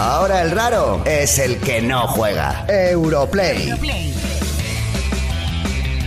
Ahora 0.00 0.40
el 0.40 0.50
raro 0.50 1.02
es 1.04 1.38
el 1.38 1.58
que 1.58 1.82
no 1.82 2.08
juega. 2.08 2.64
Europlay. 2.68 3.70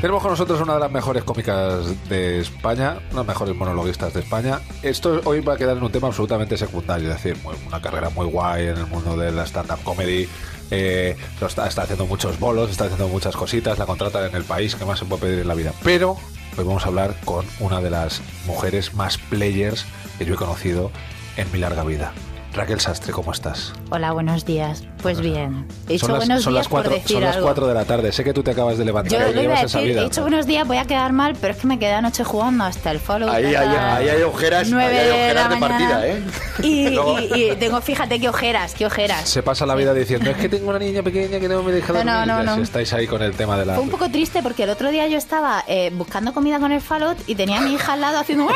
Tenemos 0.01 0.19
con 0.23 0.31
nosotros 0.31 0.59
una 0.61 0.73
de 0.73 0.79
las 0.79 0.91
mejores 0.91 1.23
cómicas 1.23 2.09
de 2.09 2.39
España, 2.39 2.93
una 2.93 3.09
de 3.09 3.15
las 3.17 3.27
mejores 3.27 3.55
monologuistas 3.55 4.11
de 4.15 4.21
España. 4.21 4.61
Esto 4.81 5.21
hoy 5.25 5.41
va 5.41 5.53
a 5.53 5.57
quedar 5.57 5.77
en 5.77 5.83
un 5.83 5.91
tema 5.91 6.07
absolutamente 6.07 6.57
secundario, 6.57 7.11
es 7.11 7.21
decir, 7.21 7.37
una 7.67 7.79
carrera 7.83 8.09
muy 8.09 8.25
guay 8.25 8.69
en 8.69 8.77
el 8.77 8.87
mundo 8.87 9.15
de 9.15 9.31
la 9.31 9.45
stand-up 9.45 9.83
comedy. 9.83 10.27
eh, 10.71 11.15
está, 11.39 11.67
está 11.67 11.83
haciendo 11.83 12.07
muchos 12.07 12.39
bolos, 12.39 12.71
está 12.71 12.85
haciendo 12.85 13.07
muchas 13.09 13.35
cositas, 13.35 13.77
la 13.77 13.85
contratan 13.85 14.25
en 14.25 14.35
el 14.35 14.43
país, 14.43 14.73
que 14.73 14.85
más 14.85 14.97
se 14.97 15.05
puede 15.05 15.21
pedir 15.21 15.39
en 15.41 15.47
la 15.47 15.53
vida? 15.53 15.71
Pero 15.83 16.17
hoy 16.57 16.63
vamos 16.63 16.83
a 16.83 16.87
hablar 16.87 17.15
con 17.25 17.45
una 17.59 17.79
de 17.79 17.91
las 17.91 18.23
mujeres 18.47 18.95
más 18.95 19.19
players 19.19 19.85
que 20.17 20.25
yo 20.25 20.33
he 20.33 20.37
conocido 20.37 20.89
en 21.37 21.51
mi 21.51 21.59
larga 21.59 21.83
vida. 21.83 22.11
Raquel 22.53 22.79
Sastre, 22.79 23.11
¿cómo 23.11 23.31
estás? 23.31 23.73
Hola, 23.89 24.11
buenos 24.11 24.45
días. 24.45 24.83
Pues 25.01 25.19
bien. 25.19 25.65
He 25.89 25.93
dicho 25.93 26.05
son 26.05 26.13
las, 26.13 26.27
buenos 26.27 26.43
son 26.43 26.53
días 26.53 26.61
las 26.65 26.67
cuatro, 26.69 26.91
por 26.91 26.99
decir 27.01 27.15
son 27.15 27.23
las 27.23 27.35
algo. 27.35 27.47
cuatro 27.47 27.67
de 27.67 27.73
la 27.73 27.83
tarde. 27.85 28.11
Sé 28.11 28.23
que 28.23 28.31
tú 28.31 28.43
te 28.43 28.51
acabas 28.51 28.77
de 28.77 28.85
levantar 28.85 29.11
Yo 29.19 29.27
iba 29.31 29.41
llevas 29.41 29.59
a 29.61 29.65
esa 29.65 29.77
decir, 29.79 29.91
vida. 29.93 30.01
he 30.01 30.03
dicho 30.05 30.21
buenos 30.21 30.45
días, 30.45 30.67
voy 30.67 30.77
a 30.77 30.85
quedar 30.85 31.13
mal, 31.13 31.35
pero 31.41 31.53
es 31.53 31.59
que 31.59 31.65
me 31.65 31.79
quedé 31.79 31.93
anoche 31.93 32.23
jugando 32.23 32.63
hasta 32.63 32.91
el 32.91 32.99
follow. 32.99 33.27
Ahí, 33.29 33.55
hay 33.55 34.21
ojeras, 34.21 34.67
nueve 34.69 34.97
ahí 34.97 34.99
hay 34.99 35.05
de 35.07 35.11
ojeras 35.23 35.49
de 35.49 35.55
mañana. 35.55 35.77
partida, 35.89 36.07
¿eh? 36.07 36.23
Y, 36.61 36.89
Luego- 36.91 37.19
y- 37.19 37.43
y 37.51 37.55
tengo, 37.55 37.81
fíjate 37.81 38.19
qué 38.19 38.29
ojeras, 38.29 38.75
qué 38.75 38.85
ojeras. 38.85 39.27
Se 39.27 39.41
pasa 39.41 39.65
la 39.65 39.73
vida 39.73 39.91
diciendo, 39.95 40.29
es 40.29 40.37
que 40.37 40.47
tengo 40.47 40.69
una 40.69 40.79
niña 40.79 41.01
pequeña 41.01 41.39
que 41.39 41.49
no 41.49 41.63
me 41.63 41.71
deja 41.71 41.91
No, 41.91 41.97
dormir. 42.03 42.27
no, 42.27 42.37
no, 42.37 42.43
no. 42.43 42.55
si 42.57 42.61
estáis 42.61 42.93
ahí 42.93 43.07
con 43.07 43.23
el 43.23 43.33
tema 43.33 43.57
de 43.57 43.65
la... 43.65 43.73
Fue 43.73 43.83
un 43.83 43.89
poco 43.89 44.09
triste 44.11 44.43
porque 44.43 44.63
el 44.63 44.69
otro 44.69 44.91
día 44.91 45.07
yo 45.07 45.17
estaba 45.17 45.63
eh, 45.67 45.91
buscando 45.93 46.33
comida 46.35 46.59
con 46.59 46.71
el 46.71 46.81
falot 46.81 47.17
y 47.25 47.33
tenía 47.33 47.57
a 47.57 47.61
mi 47.61 47.73
hija 47.73 47.93
al 47.93 48.01
lado 48.01 48.19
haciendo... 48.19 48.47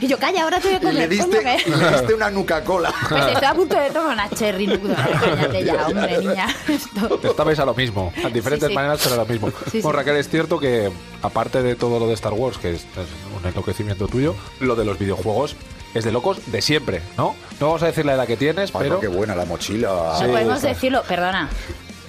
Y 0.00 0.06
yo, 0.06 0.18
calla, 0.18 0.44
ahora 0.44 0.60
te 0.60 0.68
voy 0.68 0.74
a 0.74 0.76
Y 0.76 0.80
comer. 0.80 0.94
le 0.94 1.08
diste, 1.08 1.26
coño, 1.26 1.40
que- 1.40 1.70
le 1.70 1.90
diste 1.90 2.14
una 2.14 2.30
Nuca-Cola. 2.78 2.94
Pues 3.08 3.26
estoy 3.32 3.44
a 3.48 3.54
punto 3.54 3.76
de 3.80 3.90
tomar 3.90 4.12
una 4.14 4.28
cherry. 4.30 4.66
Cállate 5.20 5.64
ya, 5.64 5.86
hombre, 5.86 6.18
niña. 6.18 6.46
Esto- 6.68 7.20
Estabais 7.22 7.58
a 7.58 7.64
lo 7.64 7.74
mismo, 7.74 8.12
a 8.24 8.28
diferentes 8.28 8.66
Sí, 8.68 8.72
sí. 8.72 8.74
maneras, 8.74 9.00
pero 9.02 9.14
a 9.14 9.18
lo 9.18 9.26
mismo. 9.26 9.50
Sí, 9.70 9.80
Bueno. 9.80 9.98
Raquel, 9.98 10.16
es 10.16 10.28
cierto 10.28 10.58
que, 10.58 10.90
aparte 11.22 11.62
de 11.62 11.74
todo 11.76 11.98
lo 11.98 12.06
de 12.08 12.14
Star 12.14 12.32
Wars, 12.32 12.58
que 12.58 12.70
es, 12.74 12.82
es 12.82 13.38
un 13.40 13.46
enloquecimiento 13.46 14.06
tuyo, 14.08 14.34
lo 14.60 14.74
de 14.76 14.84
los 14.84 14.98
videojuegos 14.98 15.56
es 15.94 16.04
de 16.04 16.12
locos 16.12 16.38
de 16.52 16.60
siempre, 16.60 17.00
¿no? 17.16 17.34
No 17.58 17.66
vamos 17.68 17.82
a 17.82 17.86
decir 17.86 18.04
la 18.04 18.14
edad 18.14 18.26
que 18.26 18.36
tienes, 18.36 18.70
Ay, 18.74 18.80
pero... 18.82 19.00
qué 19.00 19.08
buena 19.08 19.34
la 19.34 19.46
mochila. 19.46 20.18
no 20.20 20.28
podemos 20.28 20.60
decirlo, 20.60 21.02
perdona. 21.08 21.48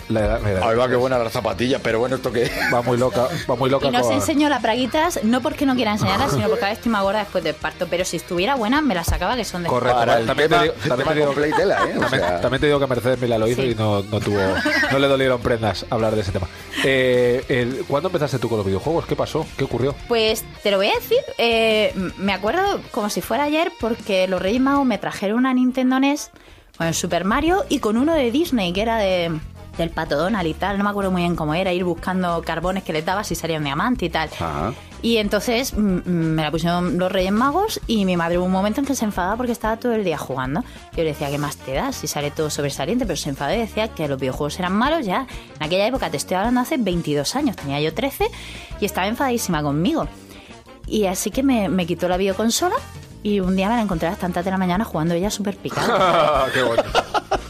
La 0.09 0.21
edad, 0.21 0.41
la 0.41 0.51
edad- 0.51 0.61
Ay, 0.63 0.77
va, 0.77 0.87
qué 0.87 0.95
buena 0.95 1.17
la 1.17 1.29
zapatilla, 1.29 1.79
pero 1.79 1.99
bueno, 1.99 2.15
¿esto 2.15 2.31
qué? 2.31 2.49
Va 2.73 2.81
muy 2.81 2.97
loca, 2.97 3.27
va 3.49 3.55
muy 3.55 3.69
loca 3.69 3.87
Y 3.87 3.91
no 3.91 3.99
os 3.99 4.05
con- 4.07 4.15
enseño 4.15 4.47
las 4.49 4.61
braguitas, 4.61 5.19
no 5.23 5.41
porque 5.41 5.65
no 5.65 5.75
quiera 5.75 5.91
enseñarlas, 5.91 6.31
sino 6.35 6.47
porque 6.47 6.63
ahora 6.65 6.73
estoy 6.73 6.91
más 6.91 7.03
gorda 7.03 7.19
después 7.19 7.43
del 7.43 7.55
parto. 7.55 7.87
Pero 7.89 8.05
si 8.05 8.17
estuviera 8.17 8.55
buena, 8.55 8.81
me 8.81 8.95
las 8.95 9.07
sacaba 9.07 9.35
que 9.35 9.43
son 9.43 9.63
de... 9.63 9.69
Correcto. 9.69 9.97
Para 9.97 10.19
el 10.19 10.25
también 10.25 10.49
tema, 10.49 10.61
te 10.61 10.67
digo- 10.69 10.75
el 10.83 10.89
también 10.89 10.97
tema 10.99 11.11
te 11.11 11.19
digo- 11.19 11.25
con 11.27 11.35
Playtela, 11.35 11.75
¿eh? 11.75 11.93
También, 11.99 12.09
sea, 12.09 12.41
también 12.41 12.61
te 12.61 12.67
digo 12.67 12.79
que 12.79 12.87
Mercedes 12.87 13.19
Mila 13.21 13.37
lo 13.37 13.47
hizo 13.47 13.61
Sí. 13.61 13.67
y 13.71 13.75
no, 13.75 14.01
no 14.03 14.19
tuvo, 14.19 14.39
no 14.91 14.99
le 14.99 15.07
dolieron 15.07 15.41
prendas 15.41 15.85
hablar 15.89 16.15
de 16.15 16.21
ese 16.21 16.31
tema. 16.31 16.47
Eh, 16.85 17.43
el- 17.49 17.83
¿Cuándo 17.87 18.09
empezaste 18.09 18.39
tú 18.39 18.47
con 18.49 18.57
los 18.59 18.65
videojuegos? 18.65 19.05
¿Qué 19.05 19.15
pasó? 19.15 19.45
¿Qué 19.57 19.63
ocurrió? 19.65 19.93
Pues 20.07 20.45
te 20.63 20.71
lo 20.71 20.77
voy 20.77 20.87
a 20.87 20.93
decir, 20.95 21.19
eh, 21.37 21.93
me 22.17 22.31
acuerdo 22.33 22.79
como 22.91 23.09
si 23.09 23.21
fuera 23.21 23.43
ayer 23.43 23.71
porque 23.79 24.27
los 24.27 24.41
Reyes 24.41 24.61
Magos 24.61 24.85
me 24.85 24.97
trajeron 24.97 25.39
una 25.39 25.53
Nintendo 25.53 25.99
NES 25.99 26.31
con 26.77 26.87
el 26.87 26.93
Super 26.93 27.25
Mario 27.25 27.65
y 27.69 27.79
con 27.79 27.97
uno 27.97 28.13
de 28.13 28.31
Disney 28.31 28.71
que 28.71 28.81
era 28.81 28.97
de 28.97 29.31
del 29.77 29.89
Pato 29.89 30.17
Donald 30.17 30.47
y 30.47 30.53
tal, 30.53 30.77
no 30.77 30.83
me 30.83 30.89
acuerdo 30.89 31.11
muy 31.11 31.21
bien 31.21 31.35
cómo 31.35 31.53
era, 31.53 31.71
ir 31.73 31.83
buscando 31.83 32.41
carbones 32.41 32.83
que 32.83 32.93
le 32.93 33.01
dabas 33.01 33.31
y 33.31 33.35
salía 33.35 33.57
un 33.57 33.63
diamante 33.63 34.05
y 34.05 34.09
tal. 34.09 34.29
Ajá. 34.39 34.73
Y 35.01 35.17
entonces 35.17 35.73
mm, 35.73 35.77
mm, 35.77 36.01
me 36.05 36.41
la 36.41 36.51
pusieron 36.51 36.97
los 36.97 37.11
Reyes 37.11 37.31
Magos 37.31 37.79
y 37.87 38.05
mi 38.05 38.17
madre 38.17 38.37
hubo 38.37 38.45
un 38.45 38.51
momento 38.51 38.81
en 38.81 38.87
que 38.87 38.95
se 38.95 39.05
enfadaba 39.05 39.37
porque 39.37 39.51
estaba 39.51 39.77
todo 39.77 39.93
el 39.93 40.03
día 40.03 40.17
jugando. 40.17 40.63
Yo 40.95 41.03
le 41.03 41.09
decía, 41.09 41.29
¿qué 41.29 41.37
más 41.37 41.57
te 41.57 41.73
da? 41.73 41.91
Si 41.91 42.07
sale 42.07 42.31
todo 42.31 42.49
sobresaliente, 42.49 43.05
pero 43.05 43.15
se 43.15 43.29
enfadó 43.29 43.53
y 43.53 43.59
decía 43.59 43.89
que 43.89 44.07
los 44.07 44.19
videojuegos 44.19 44.57
eran 44.59 44.73
malos 44.73 45.05
ya. 45.05 45.27
En 45.59 45.63
aquella 45.63 45.85
época, 45.87 46.09
te 46.09 46.17
estoy 46.17 46.37
hablando 46.37 46.61
hace 46.61 46.77
22 46.77 47.35
años, 47.35 47.55
tenía 47.55 47.79
yo 47.79 47.93
13 47.93 48.29
y 48.79 48.85
estaba 48.85 49.07
enfadísima 49.07 49.61
conmigo. 49.61 50.07
Y 50.87 51.05
así 51.05 51.31
que 51.31 51.43
me, 51.43 51.69
me 51.69 51.85
quitó 51.85 52.07
la 52.07 52.17
videoconsola 52.17 52.75
y 53.21 53.39
un 53.39 53.55
día 53.55 53.67
me 53.69 53.75
la 53.75 53.81
encontré 53.81 54.07
a 54.07 54.11
las 54.11 54.19
tantas 54.19 54.45
de 54.45 54.51
la 54.51 54.57
mañana 54.57 54.83
jugando 54.83 55.13
ella 55.13 55.29
súper 55.29 55.57
picada. 55.57 56.47
Qué 56.53 56.63
bueno. 56.63 56.83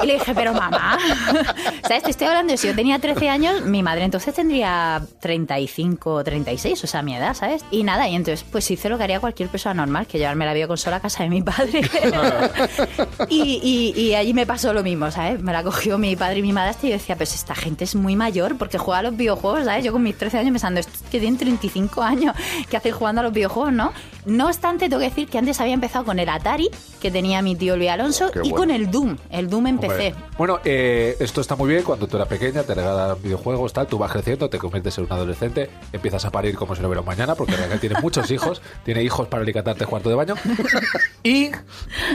Y 0.03 0.05
le 0.07 0.13
dije, 0.15 0.33
pero 0.35 0.53
mamá, 0.53 0.97
¿sabes? 1.87 2.03
Te 2.03 2.11
estoy 2.11 2.27
hablando 2.27 2.55
si 2.57 2.67
yo 2.67 2.75
tenía 2.75 2.99
13 2.99 3.29
años, 3.29 3.61
mi 3.63 3.81
madre 3.83 4.03
entonces 4.03 4.33
tendría 4.33 5.01
35 5.19 6.13
o 6.13 6.23
36, 6.23 6.83
o 6.83 6.87
sea, 6.87 7.01
mi 7.01 7.15
edad, 7.15 7.33
¿sabes? 7.33 7.63
Y 7.71 7.83
nada, 7.83 8.07
y 8.07 8.15
entonces 8.15 8.45
pues 8.51 8.69
hice 8.71 8.89
lo 8.89 8.97
que 8.97 9.03
haría 9.05 9.19
cualquier 9.19 9.49
persona 9.49 9.73
normal, 9.75 10.07
que 10.07 10.17
llevarme 10.17 10.45
la 10.45 10.53
videoconsola 10.53 10.97
a 10.97 10.99
casa 10.99 11.23
de 11.23 11.29
mi 11.29 11.41
padre. 11.41 11.81
y, 13.29 13.93
y- 13.95 13.99
y 14.01 14.15
allí 14.15 14.33
me 14.33 14.45
pasó 14.45 14.73
lo 14.73 14.83
mismo, 14.83 15.09
¿sabes? 15.11 15.41
Me 15.41 15.51
la 15.53 15.63
cogió 15.63 15.97
mi 15.97 16.15
padre 16.15 16.39
y 16.39 16.41
mi 16.41 16.53
madre 16.53 16.75
y 16.81 16.87
yo 16.87 16.93
decía, 16.93 17.15
pues 17.15 17.33
esta 17.33 17.55
gente 17.55 17.83
es 17.85 17.95
muy 17.95 18.15
mayor 18.15 18.57
porque 18.57 18.77
juega 18.77 18.99
a 18.99 19.03
los 19.03 19.15
videojuegos, 19.17 19.65
¿sabes? 19.65 19.83
Yo 19.85 19.91
con 19.91 20.03
mis 20.03 20.17
13 20.17 20.39
años 20.39 20.51
pensando, 20.51 20.79
estos 20.79 21.01
que 21.09 21.19
tienen 21.19 21.37
35 21.37 22.01
años, 22.01 22.35
¿qué 22.69 22.77
hacen 22.77 22.91
jugando 22.93 23.21
a 23.21 23.23
los 23.23 23.33
videojuegos, 23.33 23.73
no? 23.73 23.93
No 24.25 24.47
obstante, 24.47 24.89
tengo 24.89 24.99
que 24.99 25.09
decir 25.09 25.27
que 25.29 25.37
antes 25.37 25.59
había 25.61 25.73
empezado 25.73 26.03
con 26.05 26.19
el 26.19 26.27
Atari, 26.29 26.69
que 27.01 27.09
tenía 27.11 27.41
mi 27.41 27.55
tío 27.55 27.77
Luis 27.77 27.89
Alonso, 27.89 28.29
y 28.35 28.39
bueno. 28.49 28.55
con 28.55 28.71
el 28.71 28.91
Doom. 28.91 29.15
El 29.29 29.49
Doom 29.49 29.67
empecé. 29.67 29.86
Bueno, 30.37 30.59
eh, 30.65 31.15
esto 31.19 31.41
está 31.41 31.55
muy 31.55 31.69
bien 31.69 31.83
cuando 31.83 32.07
tú 32.07 32.15
eras 32.17 32.27
pequeña, 32.27 32.63
te 32.63 32.73
regalan 32.73 33.15
videojuegos, 33.21 33.73
tal, 33.73 33.87
tú 33.87 33.97
vas 33.97 34.11
creciendo, 34.11 34.49
te 34.49 34.57
conviertes 34.59 34.97
en 34.97 35.05
un 35.05 35.11
adolescente, 35.13 35.69
empiezas 35.93 36.25
a 36.25 36.31
parir 36.31 36.55
como 36.55 36.75
si 36.75 36.81
no 36.81 36.87
hubiera 36.87 37.01
un 37.01 37.07
mañana, 37.07 37.35
porque 37.35 37.55
Raquel 37.55 37.79
tiene 37.79 37.99
muchos 38.01 38.29
hijos, 38.31 38.61
tiene 38.85 39.03
hijos 39.03 39.27
para 39.27 39.43
alicatarte 39.43 39.85
cuarto 39.85 40.09
de 40.09 40.15
baño, 40.15 40.35
y 41.23 41.49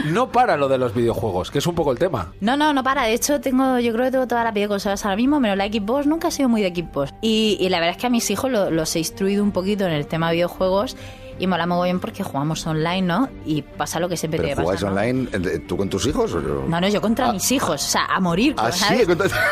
no 0.05 0.31
para 0.31 0.57
lo 0.57 0.67
de 0.67 0.77
los 0.77 0.93
videojuegos, 0.93 1.51
que 1.51 1.59
es 1.59 1.67
un 1.67 1.75
poco 1.75 1.91
el 1.91 1.99
tema. 1.99 2.33
No, 2.41 2.57
no, 2.57 2.73
no 2.73 2.83
para. 2.83 3.03
De 3.03 3.13
hecho, 3.13 3.39
tengo, 3.41 3.79
yo 3.79 3.91
creo 3.93 4.05
que 4.05 4.11
tengo 4.11 4.27
todas 4.27 4.43
las 4.43 4.53
videoconsolas 4.53 5.03
ahora 5.05 5.15
mismo, 5.17 5.39
menos 5.39 5.57
la 5.57 5.67
Xbox. 5.67 6.05
Nunca 6.07 6.27
he 6.29 6.31
sido 6.31 6.49
muy 6.49 6.61
de 6.61 6.69
Xbox. 6.73 7.13
Y, 7.21 7.57
y 7.59 7.69
la 7.69 7.79
verdad 7.79 7.95
es 7.95 8.01
que 8.01 8.07
a 8.07 8.09
mis 8.09 8.29
hijos 8.31 8.51
lo- 8.51 8.71
los 8.71 8.95
he 8.95 8.99
instruido 8.99 9.43
un 9.43 9.51
poquito 9.51 9.85
en 9.85 9.93
el 9.93 10.07
tema 10.07 10.29
de 10.29 10.35
videojuegos 10.35 10.95
y 11.39 11.47
mola 11.47 11.65
bien 11.83 11.99
porque 11.99 12.23
jugamos 12.23 12.65
online, 12.67 13.01
¿no? 13.01 13.29
Y 13.45 13.61
pasa 13.61 13.99
lo 13.99 14.07
que 14.09 14.17
siempre 14.17 14.39
¿Pero 14.39 14.49
te 14.49 14.55
pasa. 14.55 14.63
jugáis 14.63 14.81
¿no? 14.83 14.87
online 14.89 15.29
eh, 15.55 15.59
tú 15.67 15.77
con 15.77 15.89
tus 15.89 16.05
hijos? 16.05 16.33
o 16.33 16.39
no? 16.41 16.67
No, 16.67 16.81
no, 16.81 16.87
yo 16.87 17.01
contra 17.01 17.29
Ah. 17.29 17.33
mis 17.33 17.51
hijos, 17.51 17.83
o 17.83 17.87
sea, 17.89 18.05
a 18.05 18.19
morir. 18.19 18.53
¿Ah, 18.57 18.71
sí? 18.71 18.83
¿sabes? 18.83 19.07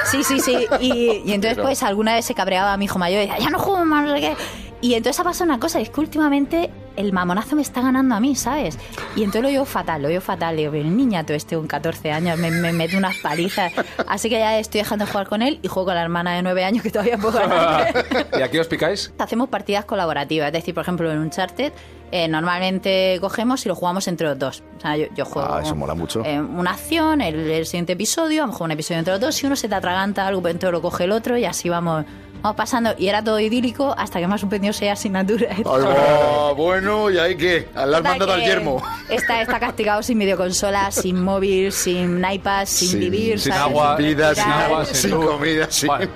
Sí, 0.06 0.24
sí, 0.24 0.40
sí. 0.40 0.68
Y, 0.80 1.22
y 1.25 1.34
entonces, 1.34 1.58
pues, 1.62 1.81
alguna 1.84 2.16
vez 2.16 2.25
se 2.25 2.34
cabreaba 2.34 2.75
mi 2.78 2.86
hijo 2.86 3.00
mayor 3.00 3.24
y 3.24 3.28
decía, 3.28 3.40
ya 3.46 3.50
no 3.50 3.59
juego 3.59 3.84
más, 3.86 4.06
no 4.08 4.14
sé 4.16 4.22
qué. 4.22 4.36
Y 4.81 4.96
entonces 4.96 5.19
ha 5.19 5.24
pasado 5.24 5.46
una 5.46 5.59
cosa, 5.59 5.80
es 5.80 5.90
que 5.90 6.00
últimamente 6.00 6.69
el 6.96 7.13
mamonazo 7.13 7.56
me 7.56 7.62
está 7.62 7.81
ganando 7.81 8.16
a 8.16 8.19
mí, 8.19 8.35
¿sabes? 8.35 8.78
Y 9.16 9.19
entonces 9.24 9.41
lo 9.44 9.50
llevo 9.50 9.66
fatal, 9.66 10.02
lo 10.02 10.09
llevo 10.09 10.22
fatal. 10.22 10.57
Digo, 10.57 10.72
pero 10.72 10.84
niña, 10.85 11.25
tú 11.25 11.34
este 11.34 11.56
con 11.56 11.68
14 11.68 12.12
años 12.12 12.38
me, 12.38 12.52
me 12.52 12.74
mete 12.74 12.97
unas 12.97 13.16
palizas. 13.18 13.72
Así 14.07 14.29
que 14.29 14.40
ya 14.40 14.59
estoy 14.59 14.79
dejando 14.81 15.06
de 15.06 15.12
jugar 15.12 15.28
con 15.28 15.41
él 15.41 15.59
y 15.62 15.68
juego 15.68 15.88
con 15.88 15.96
la 15.96 16.01
hermana 16.03 16.34
de 16.35 16.41
9 16.44 16.63
años 16.63 16.84
que 16.84 16.90
todavía 16.91 17.18
puedo 17.18 17.40
ganar. 17.40 18.06
¿Y 18.38 18.41
aquí 18.41 18.59
os 18.59 18.68
picáis? 18.68 19.13
Hacemos 19.18 19.50
partidas 19.50 19.85
colaborativas, 19.85 20.47
es 20.47 20.53
decir, 20.53 20.74
por 20.74 20.84
ejemplo, 20.84 21.12
en 21.12 21.19
Uncharted 21.19 21.72
eh, 22.13 22.28
normalmente 22.28 23.18
cogemos 23.22 23.66
y 23.66 23.69
lo 23.69 23.75
jugamos 23.75 24.07
entre 24.09 24.28
los 24.28 24.38
dos. 24.38 24.63
O 24.78 24.81
sea, 24.81 24.97
yo, 24.97 25.06
yo 25.16 25.24
juego 25.25 25.47
Ah, 25.53 25.62
eso 25.63 25.75
mola 25.75 25.94
mucho. 25.96 26.22
eh, 26.25 26.40
una 26.41 26.72
acción, 26.72 27.22
el, 27.22 27.35
el 27.50 27.66
siguiente 27.66 27.94
episodio, 27.94 28.44
a 28.44 28.46
lo 28.47 28.51
mejor 28.51 28.66
un 28.66 28.72
episodio 28.72 29.00
entre 29.00 29.13
los 29.13 29.22
dos, 29.22 29.35
si 29.35 29.46
uno 29.46 29.56
se 29.56 29.69
te 29.69 29.75
atraganta 29.75 30.28
algo, 30.28 30.46
entonces 30.47 30.72
lo 30.74 30.81
coge 30.81 31.06
el 31.06 31.12
otro 31.13 31.38
y 31.38 31.46
así 31.46 31.69
vamos, 31.69 32.03
vamos 32.41 32.56
pasando. 32.56 32.94
Y 32.97 33.07
era 33.07 33.24
todo 33.24 33.40
idílico 33.40 33.94
hasta 33.97 34.19
que 34.19 34.28
me 34.28 34.35
ha 34.35 34.38
suspendido 34.38 34.74
seis 34.74 34.91
asignaturas. 34.91 35.57
Bueno, 36.56 37.09
¿y 37.09 37.18
ahí 37.18 37.35
qué? 37.35 37.68
¿Le 37.74 37.81
has 37.97 38.03
mandado 38.03 38.34
al 38.34 38.41
que 38.41 38.46
yermo? 38.47 38.81
Está, 39.09 39.41
está 39.41 39.59
castigado 39.59 40.03
sin 40.03 40.19
videoconsola, 40.19 40.91
sin 40.91 41.22
móvil, 41.24 41.72
sin 41.72 42.24
iPad, 42.30 42.66
sin, 42.66 42.90
Sin- 42.90 43.00
vivir, 43.00 43.40
sin 43.40 43.53
¿sabes? 43.53 43.68
agua, 43.68 43.96
vida, 43.96 44.35
sin 44.35 44.44
agua, 44.51 44.85
sin, 44.85 44.96
sin 44.96 45.12
comida, 45.12 45.68
sin... 45.69 45.88
Vale. 45.88 46.09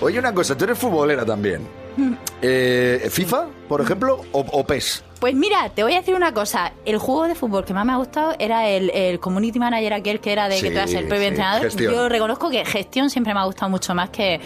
Oye, 0.00 0.18
una 0.18 0.32
cosa, 0.34 0.56
tú 0.56 0.64
eres 0.64 0.78
futbolera 0.78 1.24
también. 1.24 1.66
Eh, 2.42 3.06
¿FIFA, 3.10 3.46
por 3.68 3.80
ejemplo, 3.80 4.20
o, 4.32 4.40
o 4.40 4.64
PES? 4.66 5.04
Pues 5.20 5.34
mira, 5.34 5.70
te 5.70 5.82
voy 5.84 5.94
a 5.94 5.98
decir 6.00 6.14
una 6.14 6.34
cosa. 6.34 6.72
El 6.84 6.98
juego 6.98 7.24
de 7.28 7.34
fútbol 7.34 7.64
que 7.64 7.72
más 7.72 7.86
me 7.86 7.92
ha 7.92 7.96
gustado 7.96 8.34
era 8.38 8.68
el, 8.68 8.90
el 8.90 9.20
Community 9.20 9.58
Manager 9.58 9.92
aquel 9.94 10.20
que 10.20 10.32
era 10.32 10.48
de 10.48 10.56
que 10.56 10.60
Sí, 10.62 10.66
tú 10.68 10.72
eras 10.72 10.92
el 10.92 11.04
propio 11.06 11.20
sí, 11.20 11.26
entrenador. 11.28 11.62
gestión. 11.62 11.92
Yo 11.94 12.08
reconozco 12.08 12.50
que 12.50 12.64
gestión 12.64 13.10
siempre 13.10 13.32
me 13.32 13.40
ha 13.40 13.44
gustado 13.44 13.70
mucho 13.70 13.94
más 13.94 14.10
que, 14.10 14.40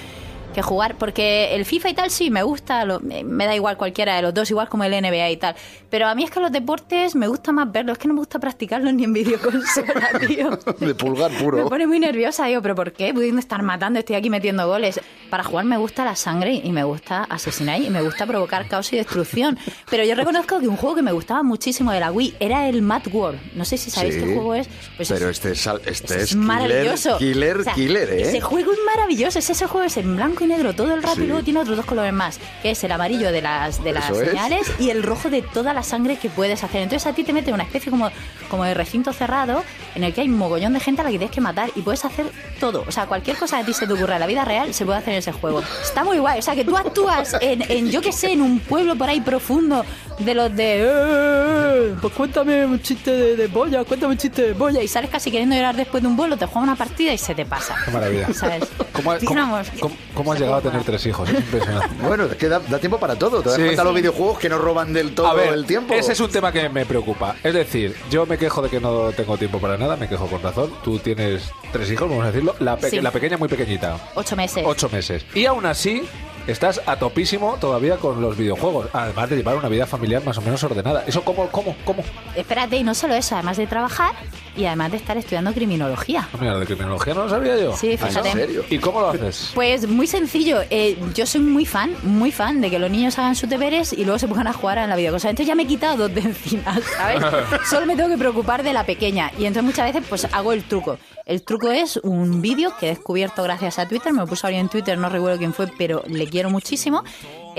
que 0.59 0.63
jugar, 0.63 0.97
porque 0.99 1.55
el 1.55 1.65
FIFA 1.65 1.89
y 1.91 1.95
tal 1.95 2.11
sí 2.11 2.31
me 2.31 2.43
gusta, 2.43 2.85
lo- 2.85 2.99
me 3.01 3.23
me 3.23 3.47
da 3.47 3.55
igual 3.55 3.77
cualquiera 3.77 4.17
de 4.17 4.23
los 4.23 4.35
dos, 4.35 4.51
igual 4.51 4.69
como 4.69 4.83
el 4.85 4.93
NBA 4.93 5.31
y 5.31 5.37
tal. 5.37 5.55
Pero 5.91 6.07
a 6.09 6.15
mí 6.15 6.25
es 6.25 6.31
que 6.31 6.41
los 6.41 6.51
deportes 6.51 7.15
me 7.15 7.29
gusta 7.29 7.53
más 7.53 7.71
verlos, 7.71 7.93
es 7.93 7.99
que 7.99 8.09
no 8.09 8.15
me 8.15 8.21
gusta 8.21 8.39
practicarlos 8.39 8.93
ni 8.93 9.05
en 9.05 9.13
videoconsola, 9.13 10.09
tío. 10.27 10.59
De 10.81 10.95
pulgar 10.95 11.31
Me 11.31 11.39
puro. 11.39 11.69
pone 11.69 11.87
muy 11.87 12.01
nerviosa, 12.01 12.47
digo, 12.47 12.61
pero 12.63 12.75
¿por 12.75 12.93
qué? 12.93 13.15
Pudiendo 13.15 13.39
estar 13.41 13.63
matando, 13.63 13.99
estoy 14.01 14.17
aquí 14.17 14.31
metiendo 14.31 14.67
goles. 14.67 15.01
Para 15.31 15.45
jugar 15.45 15.65
me 15.65 15.77
gusta 15.77 16.05
la 16.05 16.17
sangre 16.17 16.55
y 16.55 16.73
me 16.73 16.83
gusta 16.85 17.25
asesinar 17.25 17.81
y 17.81 17.91
me 17.91 18.03
gusta 18.03 18.27
provocar 18.27 18.67
caos 18.69 18.93
y 18.93 18.97
destrucción. 18.97 19.59
Pero 19.91 20.05
yo 20.05 20.15
reconozco 20.15 20.59
que 20.61 20.69
un 20.69 20.77
juego 20.77 20.97
que 20.97 21.03
me 21.03 21.13
gustaba 21.13 21.43
muchísimo 21.43 21.93
de 21.93 22.01
la 22.01 22.11
Wii 22.11 22.35
era 22.41 22.69
el 22.69 22.83
Mad 22.83 23.07
World. 23.13 23.39
No 23.55 23.65
sé 23.65 23.77
si 23.79 23.91
sabéis 23.91 24.15
Sí, 24.15 24.21
qué 24.21 24.35
juego 24.35 24.55
es. 24.55 24.69
Pues 24.97 25.09
pero 25.09 25.29
es- 25.29 25.37
este 25.39 25.53
es, 25.53 25.67
este 25.87 26.15
es 26.17 26.23
es 26.23 26.29
killer, 26.31 26.45
maravilloso. 26.47 27.19
killer, 27.19 27.59
O 27.59 27.63
sea, 27.65 27.75
killer, 27.75 28.11
¿eh? 28.11 28.23
Ese 28.23 28.41
juego 28.41 28.73
es 28.73 28.79
maravilloso, 28.87 29.39
es 29.39 29.51
ese 29.51 29.67
juego 29.67 29.87
es 29.87 29.97
en 29.99 30.17
blanco 30.17 30.45
y 30.45 30.48
negro 30.49 30.75
todo 30.75 30.93
el 30.95 31.03
rato 31.03 31.17
Sí. 31.17 31.23
y 31.23 31.27
luego 31.27 31.43
tiene 31.43 31.61
otros 31.61 31.77
dos 31.77 31.87
colores 31.87 32.13
más, 32.13 32.41
que 32.63 32.71
es 32.73 32.83
el 32.85 32.93
amarillo 32.93 33.31
de 33.33 33.43
las, 33.43 33.83
de 33.85 33.93
las 33.93 34.11
Eso 34.11 34.21
es. 34.23 34.29
señales 34.31 34.73
y 34.79 34.91
el 34.91 35.03
rojo 35.03 35.31
de 35.31 35.43
toda 35.43 35.73
la 35.73 35.83
sangre 35.83 36.17
que 36.17 36.29
puedes 36.31 36.65
hacer. 36.65 36.83
Entonces 36.83 37.07
a 37.07 37.15
ti 37.15 37.25
te 37.25 37.33
mete 37.33 37.53
una 37.53 37.63
especie 37.65 37.91
como, 37.91 38.11
como 38.51 38.65
de 38.65 38.75
recinto 38.75 39.13
cerrado 39.13 39.63
en 39.95 40.05
el 40.05 40.13
que 40.15 40.23
hay 40.23 40.29
un 40.29 40.37
mogollón 40.39 40.73
de 40.73 40.81
gente 40.81 41.01
a 41.03 41.05
la 41.05 41.11
que 41.11 41.19
tienes 41.19 41.35
que 41.35 41.41
matar 41.41 41.71
y 41.77 41.83
puedes 41.83 42.05
hacer 42.05 42.27
todo. 42.61 42.85
O 42.89 42.93
sea, 42.93 43.07
cualquier 43.07 43.37
cosa 43.37 43.57
que 43.57 43.63
a 43.63 43.67
ti 43.67 43.73
se 43.75 43.87
te 43.87 43.93
ocurra 43.93 44.15
en 44.15 44.21
la 44.21 44.27
vida 44.27 44.45
real 44.45 44.73
se 44.75 44.85
puede 44.85 44.99
hacer 44.99 45.13
en 45.15 45.19
ese 45.21 45.33
juego. 45.33 45.63
Está 45.83 46.03
muy 46.05 46.19
guay. 46.19 46.39
O 46.39 46.43
sea, 46.43 46.55
que 46.55 46.65
tú 46.65 46.77
actúas 46.77 47.37
en, 47.41 47.63
en 47.71 47.91
yo 47.91 48.01
qué 48.01 48.13
sé, 48.13 48.33
en 48.33 48.43
un 48.43 48.59
pueblo 48.61 48.97
por 48.97 49.09
ahí 49.09 49.21
profundo 49.21 49.85
de 50.19 50.35
los 50.35 50.55
de... 50.57 50.83
"Eh, 50.83 51.95
Pues 52.01 52.13
cuéntame 52.15 52.65
un 52.67 52.81
chiste 52.81 53.11
de, 53.11 53.37
de 53.37 53.47
boya, 53.47 53.85
cuéntame 53.85 54.13
un 54.13 54.19
chiste 54.19 54.43
de 54.43 54.53
boya. 54.53 54.83
Y 54.83 54.89
sales 54.89 55.11
casi 55.11 55.31
queriendo 55.31 55.55
llorar 55.57 55.77
después 55.77 56.03
de 56.03 56.09
un 56.09 56.17
vuelo, 56.17 56.37
te 56.37 56.47
juega 56.47 56.61
una 56.63 56.77
partida 56.77 57.13
y 57.13 57.19
se 57.19 57.35
te 57.35 57.45
pasa. 57.47 57.77
Qué 57.85 57.91
maravilla. 57.91 58.33
¿Sabes? 58.35 58.65
¿Cómo, 58.93 59.13
cómo- 59.25 59.61
cómo- 59.81 59.97
cómo 60.15 60.35
has 60.45 60.51
llegado 60.51 60.69
a 60.69 60.71
tener 60.73 60.85
tres 60.85 61.07
hijos? 61.07 61.29
Es 61.29 61.37
impresionante. 61.37 61.89
Bueno, 62.09 62.25
es 62.25 62.37
que 62.37 62.49
da, 62.49 62.59
da 62.61 62.79
tiempo 62.79 62.99
para 62.99 63.17
todo. 63.17 63.43
Te 63.43 63.49
das 63.51 63.57
Sí. 63.59 63.65
cuenta 63.65 63.85
los 63.85 63.95
videojuegos 63.95 64.39
que 64.39 64.49
no 64.49 64.59
roban 64.59 64.93
del 64.93 65.15
todo 65.15 65.27
A 65.27 65.35
ver, 65.35 65.53
el 65.53 65.67
tiempo. 65.67 65.95
ese 65.95 66.13
es 66.13 66.21
un 66.21 66.31
tema 66.31 66.53
que 66.53 66.69
me 66.69 66.87
preocupa. 66.87 67.37
Es 67.43 67.55
decir, 67.55 67.95
yo 68.11 68.25
me 68.27 68.39
quejo 68.39 68.63
de 68.63 68.69
que 68.71 68.81
no 68.81 69.13
tengo 69.13 69.37
tiempo 69.37 69.59
para 69.59 69.77
nada, 69.77 69.97
me 69.97 70.09
quejo 70.09 70.27
con 70.27 70.43
razón. 70.43 70.73
Tú 70.85 70.99
tienes 70.99 71.51
tres 71.73 71.91
hijos, 71.91 72.09
vamos 72.09 72.25
a 72.25 72.29
decirlo. 72.29 72.55
La, 72.61 72.77
pe- 72.77 72.91
Sí. 72.91 73.01
la 73.01 73.11
pequeña 73.11 73.37
muy 73.37 73.49
pequeñita, 73.49 73.97
Ocho 74.15 74.37
meses. 74.37 74.63
ocho 74.67 74.89
meses. 74.89 75.25
Y 75.35 75.45
aún 75.47 75.67
así, 75.67 76.03
estás 76.49 76.81
a 76.87 76.97
topísimo 76.97 77.57
todavía 77.61 77.97
con 77.97 78.21
los 78.21 78.37
videojuegos. 78.37 78.89
Además 78.93 79.31
de 79.31 79.37
llevar 79.37 79.57
una 79.57 79.69
vida 79.69 79.87
familiar 79.87 80.25
más 80.25 80.37
o 80.39 80.43
menos 80.43 80.63
ordenada. 80.65 81.05
¿Eso 81.07 81.23
cómo, 81.23 81.49
cómo, 81.49 81.77
cómo? 81.85 82.03
Espérate, 82.35 82.77
y 82.77 82.83
no 82.85 82.95
solo 82.95 83.15
eso, 83.15 83.35
además 83.37 83.57
de 83.57 83.67
trabajar 83.67 84.13
y 84.57 84.65
además 84.65 84.91
de 84.91 84.97
estar 84.97 85.17
estudiando 85.17 85.53
criminología. 85.53 86.29
No, 86.33 86.39
mira, 86.41 86.59
de 86.59 86.67
criminología 86.67 87.15
no 87.15 87.25
lo 87.25 87.31
sabía 87.31 87.57
yo. 87.57 87.77
Sí, 87.77 87.97
Ah, 88.01 88.07
fíjate. 88.07 88.29
¿En 88.31 88.37
serio? 88.39 88.65
¿Y 88.69 88.79
cómo 88.79 89.01
lo 89.01 89.11
haces? 89.11 89.53
Pues 89.55 89.87
muy 89.89 90.07
sencillo. 90.07 90.61
eh, 90.71 90.99
yo 91.15 91.27
soy 91.27 91.41
muy 91.41 91.65
fan, 91.67 91.95
muy 92.03 92.33
fan 92.33 92.61
de 92.61 92.71
que 92.71 92.79
los 92.79 92.91
niños 92.91 93.19
hagan 93.19 93.37
sus 93.37 93.49
deberes 93.49 93.93
y 93.93 94.05
luego 94.05 94.19
se 94.19 94.27
pongan 94.29 94.47
a 94.49 94.53
jugar 94.53 94.79
en 94.79 94.89
la 94.91 94.97
videoconsola. 94.97 95.31
Entonces 95.31 95.49
ya 95.49 95.55
me 95.55 95.63
he 95.63 95.67
quitado 95.67 95.97
dos 96.09 96.15
de 96.15 96.21
encima, 96.23 96.77
¿sabes? 96.97 97.23
Solo 97.71 97.87
me 97.87 97.95
tengo 97.97 98.09
que 98.09 98.19
preocupar 98.19 98.63
de 98.63 98.73
la 98.73 98.85
pequeña. 98.85 99.31
Y 99.39 99.45
entonces 99.45 99.63
muchas 99.65 99.87
veces 99.93 100.05
pues 100.09 100.27
hago 100.33 100.53
el 100.53 100.65
truco. 100.65 100.99
El 101.27 101.43
truco 101.43 101.71
es 101.71 101.99
un 101.99 102.41
vídeo 102.41 102.73
que 102.81 102.87
he 102.87 102.89
descubierto 102.89 103.43
gracias 103.43 103.79
a 103.79 103.87
Twitter. 103.87 104.13
Me 104.15 104.21
lo 104.21 104.27
puso 104.27 104.47
alguien 104.47 104.63
en 104.63 104.69
Twitter, 104.71 104.97
no 104.97 105.11
recuerdo 105.11 105.37
quién 105.39 105.53
fue, 105.53 105.67
pero 105.77 106.03
le 106.07 106.27
quiero 106.27 106.38
muchísimo. 106.47 107.03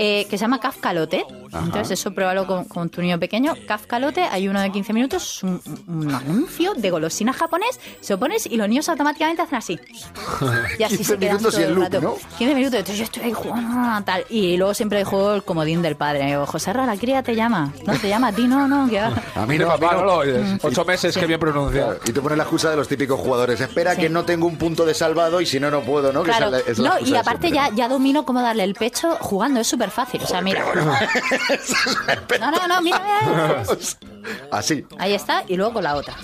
Eh, 0.02 0.26
que 0.30 0.38
se 0.38 0.42
llama 0.44 0.58
Kafkalote. 0.60 1.26
Entonces 1.52 2.00
eso 2.00 2.12
pruébalo 2.14 2.46
con, 2.46 2.64
con 2.64 2.88
tu 2.88 3.02
niño 3.02 3.18
pequeño. 3.18 3.54
Kafkalote, 3.68 4.22
hay 4.22 4.48
uno 4.48 4.60
de 4.62 4.72
15 4.72 4.92
minutos, 4.94 5.22
es 5.36 5.42
un, 5.42 5.60
un 5.88 6.14
anuncio 6.14 6.72
de 6.74 6.90
golosina 6.90 7.34
japonés. 7.34 7.78
Se 8.00 8.14
lo 8.14 8.18
pones 8.18 8.46
y 8.46 8.56
los 8.56 8.66
niños 8.66 8.88
automáticamente 8.88 9.42
hacen 9.42 9.58
así. 9.58 9.78
Y 10.78 10.82
así 10.84 10.96
15 10.96 11.12
se 11.12 11.18
quedan 11.18 11.36
minutos 11.36 11.54
y 11.54 11.56
todo 11.58 11.68
el 11.68 11.74
loop, 11.74 11.84
rato. 11.84 12.00
¿no? 12.00 12.14
15 12.38 12.54
minutos, 12.54 12.78
entonces 12.78 12.96
yo 12.98 13.04
estoy 13.04 13.22
ahí 13.24 13.32
jugando 13.32 13.68
ah, 13.74 14.02
tal. 14.06 14.24
Y 14.30 14.56
luego 14.56 14.72
siempre 14.72 15.04
juego 15.04 15.34
el 15.34 15.42
comodín 15.42 15.82
del 15.82 15.96
padre. 15.96 16.24
Digo, 16.26 16.46
José 16.46 16.72
Ra, 16.72 16.86
la 16.86 16.96
cría 16.96 17.22
te 17.22 17.34
llama. 17.34 17.72
No, 17.86 17.92
te 17.98 18.08
llama 18.08 18.28
a 18.28 18.32
ti, 18.32 18.46
no, 18.46 18.66
no. 18.66 18.88
Que. 18.88 19.00
A 19.34 19.46
mí 19.46 19.58
De 19.58 19.64
no, 19.64 19.70
a 19.72 19.76
mí 19.76 19.80
papá 19.80 19.96
no 19.96 20.04
lo 20.04 20.10
no. 20.12 20.16
oyes. 20.18 20.58
Ocho 20.62 20.84
meses, 20.86 21.16
qué 21.16 21.26
bien 21.26 21.38
pronunciado. 21.40 21.98
Y 22.06 22.12
tú 22.12 22.22
pones 22.22 22.38
la 22.38 22.44
excusa 22.44 22.70
de 22.70 22.76
los 22.76 22.88
típicos 22.88 23.20
jugadores. 23.20 23.60
Espera 23.60 23.94
Sí. 23.94 24.02
que 24.02 24.08
no 24.08 24.24
tengo 24.24 24.46
un 24.46 24.56
punto 24.56 24.86
de 24.86 24.94
salvado 24.94 25.40
y 25.40 25.46
si 25.46 25.58
no, 25.60 25.70
no 25.70 25.80
puedo, 25.82 26.12
¿no? 26.12 26.22
Que 26.22 26.30
Claro, 26.30 26.46
esa 26.56 26.58
es 26.58 26.64
la- 26.64 26.70
es 26.72 26.78
la 26.78 27.00
no, 27.00 27.06
y 27.06 27.16
aparte 27.16 27.50
ya, 27.50 27.70
ya 27.74 27.88
domino 27.88 28.24
cómo 28.24 28.40
darle 28.40 28.62
el 28.64 28.74
pecho 28.74 29.16
jugando, 29.20 29.60
es 29.60 29.66
súper 29.66 29.89
fácil. 29.90 30.20
O 30.22 30.26
sea, 30.26 30.40
mira. 30.40 30.64
No, 32.40 32.50
no, 32.50 32.66
no, 32.68 32.80
mira, 32.82 33.00
mira. 33.26 33.62
Así. 34.52 34.84
Ahí 34.98 35.14
está, 35.14 35.44
y 35.48 35.56
luego 35.56 35.74
con 35.74 35.84
la 35.84 35.96
otra. 35.96 36.14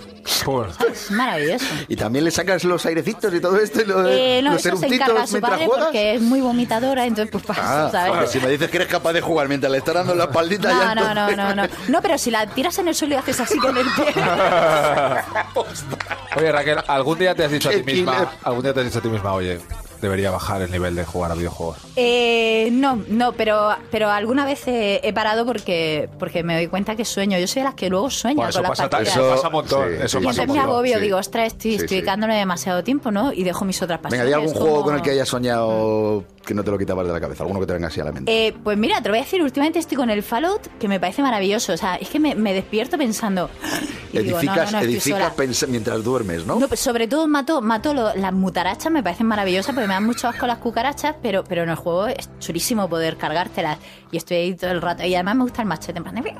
Maravilloso. 1.11 1.65
Y 1.89 1.97
también 1.97 2.25
le 2.25 2.31
sacas 2.31 2.63
los 2.65 2.85
airecitos 2.85 3.33
y 3.33 3.41
todo 3.41 3.57
esto 3.59 3.81
y 3.81 3.85
lo- 3.85 4.07
Eh, 4.09 4.41
no, 4.43 4.53
los 4.53 4.67
eso 4.67 4.77
se 4.77 4.87
encarga 4.87 5.27
su 5.27 5.33
mientras 5.35 5.53
padre 5.53 5.67
juegas. 5.67 5.85
porque 5.87 6.15
es 6.15 6.21
muy 6.21 6.41
vomitadora, 6.41 7.07
entonces 7.07 7.31
pues 7.33 7.45
pasa, 7.45 7.91
Ah, 8.05 8.27
si 8.27 8.39
me 8.41 8.49
dices 8.49 8.69
que 8.71 8.77
eres 8.79 8.89
capaz 8.89 9.13
de 9.13 9.21
jugar 9.21 9.49
mientras 9.49 9.71
le 9.73 9.79
estás 9.79 9.95
dando 9.95 10.15
la 10.15 10.25
espaldita 10.25 10.73
No, 10.73 10.81
ya 10.83 10.95
no, 10.95 11.15
no, 11.15 11.29
entonces- 11.31 11.37
no, 11.37 11.55
no. 11.55 11.69
No, 11.89 12.03
pero 12.03 12.19
si 12.19 12.31
la 12.31 12.47
tiras 12.47 12.79
en 12.79 12.89
el 12.89 12.95
suelo 12.95 13.15
y 13.15 13.19
haces 13.19 13.41
así 13.41 13.59
con 13.59 13.77
el 13.77 13.87
pie. 13.87 14.15
Oye, 16.37 16.53
Raquel, 16.53 16.79
¿algún 16.87 17.19
día 17.19 17.35
te 17.35 17.45
has 17.45 17.51
dicho 17.51 17.69
a 17.69 17.73
ti 17.73 17.83
misma, 17.83 18.33
algún 18.43 18.62
día 18.62 18.75
te 18.75 18.81
has 18.81 18.87
dicho 18.87 18.99
a 18.99 19.03
ti 19.03 19.09
misma, 19.09 19.33
oye, 19.33 19.59
debería 20.06 20.31
bajar 20.31 20.62
el 20.62 20.70
nivel 20.70 20.94
de 20.97 21.05
jugar 21.05 21.31
a 21.31 21.35
videojuegos? 21.35 21.79
Eh, 21.97 22.69
no, 22.73 23.03
no, 23.08 23.32
pero, 23.32 23.70
pero 23.91 24.08
alguna 24.11 24.44
vez 24.44 24.67
he, 24.67 25.00
he 25.06 25.12
parado 25.12 25.44
porque, 25.47 26.08
porque 26.19 26.43
me 26.43 26.55
doy 26.55 26.67
cuenta 26.69 26.97
que 26.97 27.05
sueño. 27.05 27.38
Yo 27.38 27.47
soy 27.47 27.61
de 27.61 27.64
las 27.67 27.75
que 27.75 27.88
luego 27.91 28.11
sueña 28.11 28.37
Bueno, 28.37 28.50
eso 28.50 28.58
con 28.58 28.62
las 28.64 28.70
pasa, 28.79 28.91
partidas. 28.91 29.17
eso 29.17 29.31
pasa 29.31 29.47
un 29.49 29.53
montón. 29.53 29.88
sí, 29.88 29.94
eso 30.03 30.19
sí, 30.19 30.25
y 30.25 30.29
entonces 30.29 30.49
me 30.55 30.58
agobio, 30.61 30.94
sí. 30.97 31.00
digo, 31.03 31.17
ostras, 31.19 31.47
estoy, 31.49 31.70
Sí, 31.73 31.75
estoy 31.76 31.88
sí. 31.88 31.94
dedicándole 31.97 32.35
demasiado 32.35 32.82
tiempo, 32.85 33.11
¿no? 33.11 33.32
Y 33.32 33.44
dejo 33.44 33.64
mis 33.64 33.81
otras 33.82 33.99
Venga, 34.00 34.08
pasiones. 34.11 34.26
¿hay 34.29 34.32
algún 34.41 34.53
como- 34.55 34.64
juego 34.67 34.85
con 34.85 34.94
el 34.97 35.03
que 35.03 35.11
hayas 35.11 35.29
soñado 35.29 36.25
que 36.44 36.55
no 36.55 36.62
te 36.62 36.70
lo 36.70 36.79
quitabas 36.79 37.06
de 37.06 37.12
la 37.12 37.20
cabeza? 37.20 37.43
¿Alguno 37.43 37.61
que 37.61 37.67
te 37.67 37.73
venga 37.73 37.88
así 37.88 38.00
a 38.00 38.05
la 38.05 38.12
mente? 38.12 38.47
Eh, 38.49 38.55
pues 38.62 38.79
mira, 38.79 39.00
te 39.00 39.09
lo 39.09 39.12
voy 39.12 39.20
a 39.20 39.23
decir, 39.25 39.43
últimamente 39.43 39.79
estoy 39.79 39.97
con 39.97 40.11
el 40.11 40.23
Fallout, 40.23 40.67
que 40.79 40.88
me 40.88 41.00
parece 41.00 41.23
maravilloso. 41.23 41.73
O 41.73 41.76
sea, 41.76 41.97
es 41.97 42.09
que 42.09 42.20
me, 42.20 42.35
me 42.35 42.52
despierto 42.55 42.97
pensando... 42.99 43.50
y 44.21 44.25
digo, 44.25 44.43
no, 44.43 44.55
no, 44.55 44.61
edificas 44.81 44.83
edificas 44.83 45.37
pens- 45.37 45.69
mientras 45.69 46.03
duermes, 46.05 46.45
¿no? 46.47 46.57
No, 46.59 46.69
pero 46.69 46.81
sobre 46.81 47.07
todo 47.09 47.27
mato, 47.27 47.61
mato 47.63 47.95
lo- 47.95 48.15
las 48.15 48.33
mutarachas, 48.33 48.91
me 48.93 49.03
parecen 49.03 49.27
maravillosas 49.27 49.75
porque 49.75 49.87
me 49.89 49.95
dan 49.95 50.05
mucho 50.05 50.29
asco 50.29 50.47
las 50.47 50.59
cucarachas, 50.59 51.17
pero, 51.23 51.45
pero 51.45 51.63
en 51.63 51.71
el 51.71 51.77
juego 51.77 52.07
es 52.09 52.29
chulísimo 52.39 52.89
poder 52.89 53.17
cargártelas. 53.17 53.79
Y 54.13 54.19
estoy 54.19 54.37
ahí 54.37 54.55
todo 54.55 54.71
el 54.71 54.81
rato. 54.81 55.03
Y 55.05 55.15
además 55.15 55.37
me 55.37 55.43
gusta 55.43 55.63
el 55.63 55.69
machete. 55.69 55.99
en 55.99 56.05
plan 56.05 56.15
de- 56.15 56.35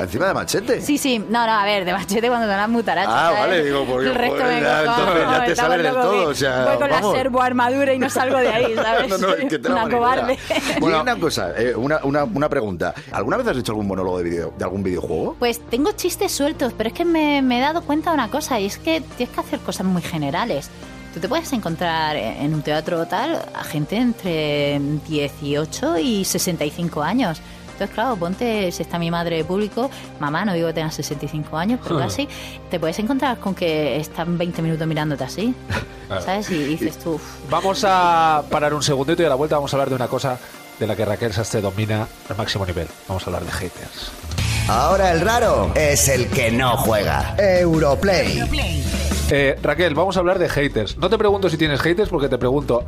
Encima 0.00 0.26
de 0.28 0.34
machete. 0.34 0.80
Sí, 0.80 0.96
sí, 0.98 1.18
no, 1.18 1.46
no, 1.46 1.52
a 1.52 1.64
ver, 1.64 1.84
de 1.84 1.92
machete 1.92 2.26
cuando 2.28 2.46
te 2.46 2.50
dan 2.50 2.58
las 2.60 2.68
mutarachas. 2.70 3.12
Ah, 3.14 3.24
¿sabes? 3.26 3.40
vale, 3.40 3.64
digo, 3.64 3.84
porque, 3.84 4.08
El 4.08 4.14
resto 4.14 4.36
joder, 4.36 4.54
me 4.54 4.60
ya, 4.62 4.84
cojo, 4.84 5.00
entonces 5.00 5.22
ya 5.30 5.38
no, 5.38 5.44
te 5.44 5.56
sales 5.56 5.82
del 5.82 5.92
todo, 5.94 6.12
que 6.12 6.26
o 6.26 6.34
sea, 6.34 6.64
Voy 6.64 6.76
con 6.78 6.90
vamos. 6.90 7.12
la 7.12 7.18
servo 7.18 7.42
armadura 7.42 7.92
y 7.94 7.98
no 7.98 8.08
salgo 8.10 8.38
de 8.38 8.48
ahí, 8.48 8.74
¿sabes? 8.76 9.08
No, 9.10 9.18
no, 9.18 9.34
es 9.34 9.44
que 9.48 9.58
te 9.58 9.68
Una 9.72 9.88
cobarde. 9.88 10.38
Bueno, 10.80 11.02
una 11.02 11.16
cosa, 11.16 11.52
eh, 11.56 11.74
una, 11.76 12.00
una, 12.04 12.24
una 12.24 12.48
pregunta. 12.48 12.94
¿Alguna 13.12 13.36
vez 13.36 13.46
has 13.48 13.56
hecho 13.58 13.72
algún 13.72 13.86
monólogo 13.86 14.18
de, 14.18 14.24
video, 14.24 14.54
de 14.56 14.64
algún 14.64 14.82
videojuego? 14.82 15.36
Pues 15.38 15.60
tengo 15.68 15.92
chistes 15.92 16.32
sueltos, 16.32 16.72
pero 16.76 16.88
es 16.88 16.94
que 16.94 17.04
me, 17.12 17.42
me 17.42 17.58
he 17.58 17.60
dado 17.60 17.82
cuenta 17.82 18.10
de 18.10 18.14
una 18.14 18.28
cosa, 18.30 18.58
y 18.58 18.66
es 18.66 18.78
que 18.78 19.00
tienes 19.16 19.34
que 19.34 19.40
hacer 19.40 19.60
cosas 19.60 19.86
muy 19.86 20.02
generales. 20.02 20.70
Tú 21.14 21.20
te 21.20 21.28
puedes 21.28 21.52
encontrar 21.52 22.16
en 22.16 22.54
un 22.54 22.62
teatro 22.62 23.06
tal 23.06 23.42
a 23.54 23.62
gente 23.64 23.96
entre 23.98 24.80
18 25.08 25.98
y 25.98 26.24
65 26.24 27.02
años. 27.02 27.40
Entonces, 27.72 27.94
claro, 27.94 28.16
ponte, 28.16 28.70
si 28.72 28.82
está 28.82 28.98
mi 28.98 29.10
madre 29.10 29.36
de 29.36 29.44
público, 29.44 29.90
mamá, 30.20 30.44
no 30.44 30.54
digo 30.54 30.68
que 30.68 30.74
tengas 30.74 30.94
65 30.94 31.56
años, 31.56 31.80
pero 31.82 31.98
casi, 31.98 32.28
te 32.70 32.78
puedes 32.80 32.98
encontrar 32.98 33.38
con 33.38 33.54
que 33.54 33.96
están 33.96 34.38
20 34.38 34.62
minutos 34.62 34.86
mirándote 34.86 35.24
así, 35.24 35.54
Claro. 36.06 36.22
¿sabes? 36.24 36.50
Y 36.50 36.64
dices 36.64 36.98
tú, 36.98 37.12
"Uf, 37.14 37.22
Vamos 37.50 37.84
a 37.86 38.42
parar 38.50 38.72
un 38.74 38.82
segundito 38.82 39.22
y 39.22 39.26
a 39.26 39.28
la 39.30 39.34
vuelta 39.34 39.56
vamos 39.56 39.72
a 39.72 39.76
hablar 39.76 39.88
de 39.90 39.96
una 39.96 40.08
cosa 40.08 40.38
de 40.78 40.86
la 40.86 40.96
que 40.96 41.04
Raquel 41.04 41.32
Sastre 41.32 41.60
domina 41.60 42.06
al 42.28 42.36
máximo 42.36 42.64
nivel. 42.66 42.88
Vamos 43.08 43.22
a 43.22 43.26
hablar 43.26 43.44
de 43.44 43.52
haters. 43.52 44.10
Ahora 44.68 45.12
el 45.12 45.20
raro 45.20 45.72
es 45.74 46.08
el 46.08 46.28
que 46.28 46.50
no 46.50 46.76
juega. 46.76 47.34
Europlay. 47.38 48.42
Eh, 49.30 49.58
Raquel, 49.62 49.94
vamos 49.94 50.16
a 50.16 50.20
hablar 50.20 50.38
de 50.38 50.48
haters. 50.48 50.96
No 50.98 51.08
te 51.08 51.16
pregunto 51.16 51.48
si 51.48 51.56
tienes 51.56 51.80
haters 51.80 52.10
porque 52.10 52.28
te 52.28 52.38
pregunto, 52.38 52.84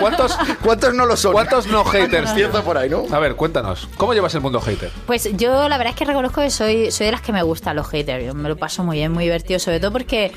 ¿cuántos, 0.00 0.36
¿Cuántos 0.62 0.94
no 0.94 1.06
lo 1.06 1.16
son? 1.16 1.32
cuántos 1.32 1.66
no 1.66 1.84
haters? 1.84 2.30
Empieza 2.30 2.62
por 2.62 2.78
ahí, 2.78 2.88
¿no? 2.88 3.04
A 3.10 3.18
ver, 3.18 3.34
cuéntanos, 3.34 3.88
¿cómo 3.96 4.14
llevas 4.14 4.34
el 4.34 4.40
mundo 4.40 4.60
hater? 4.60 4.90
Pues 5.06 5.28
yo 5.36 5.68
la 5.68 5.76
verdad 5.76 5.92
es 5.94 5.98
que 5.98 6.04
reconozco 6.04 6.40
que 6.40 6.50
soy, 6.50 6.90
soy 6.92 7.06
de 7.06 7.12
las 7.12 7.20
que 7.20 7.32
me 7.32 7.42
gustan 7.42 7.76
los 7.76 7.88
haters. 7.88 8.24
Yo 8.24 8.34
me 8.34 8.48
lo 8.48 8.56
paso 8.56 8.84
muy 8.84 8.98
bien, 8.98 9.12
muy 9.12 9.24
divertido, 9.24 9.58
sobre 9.58 9.80
todo 9.80 9.92
porque 9.92 10.32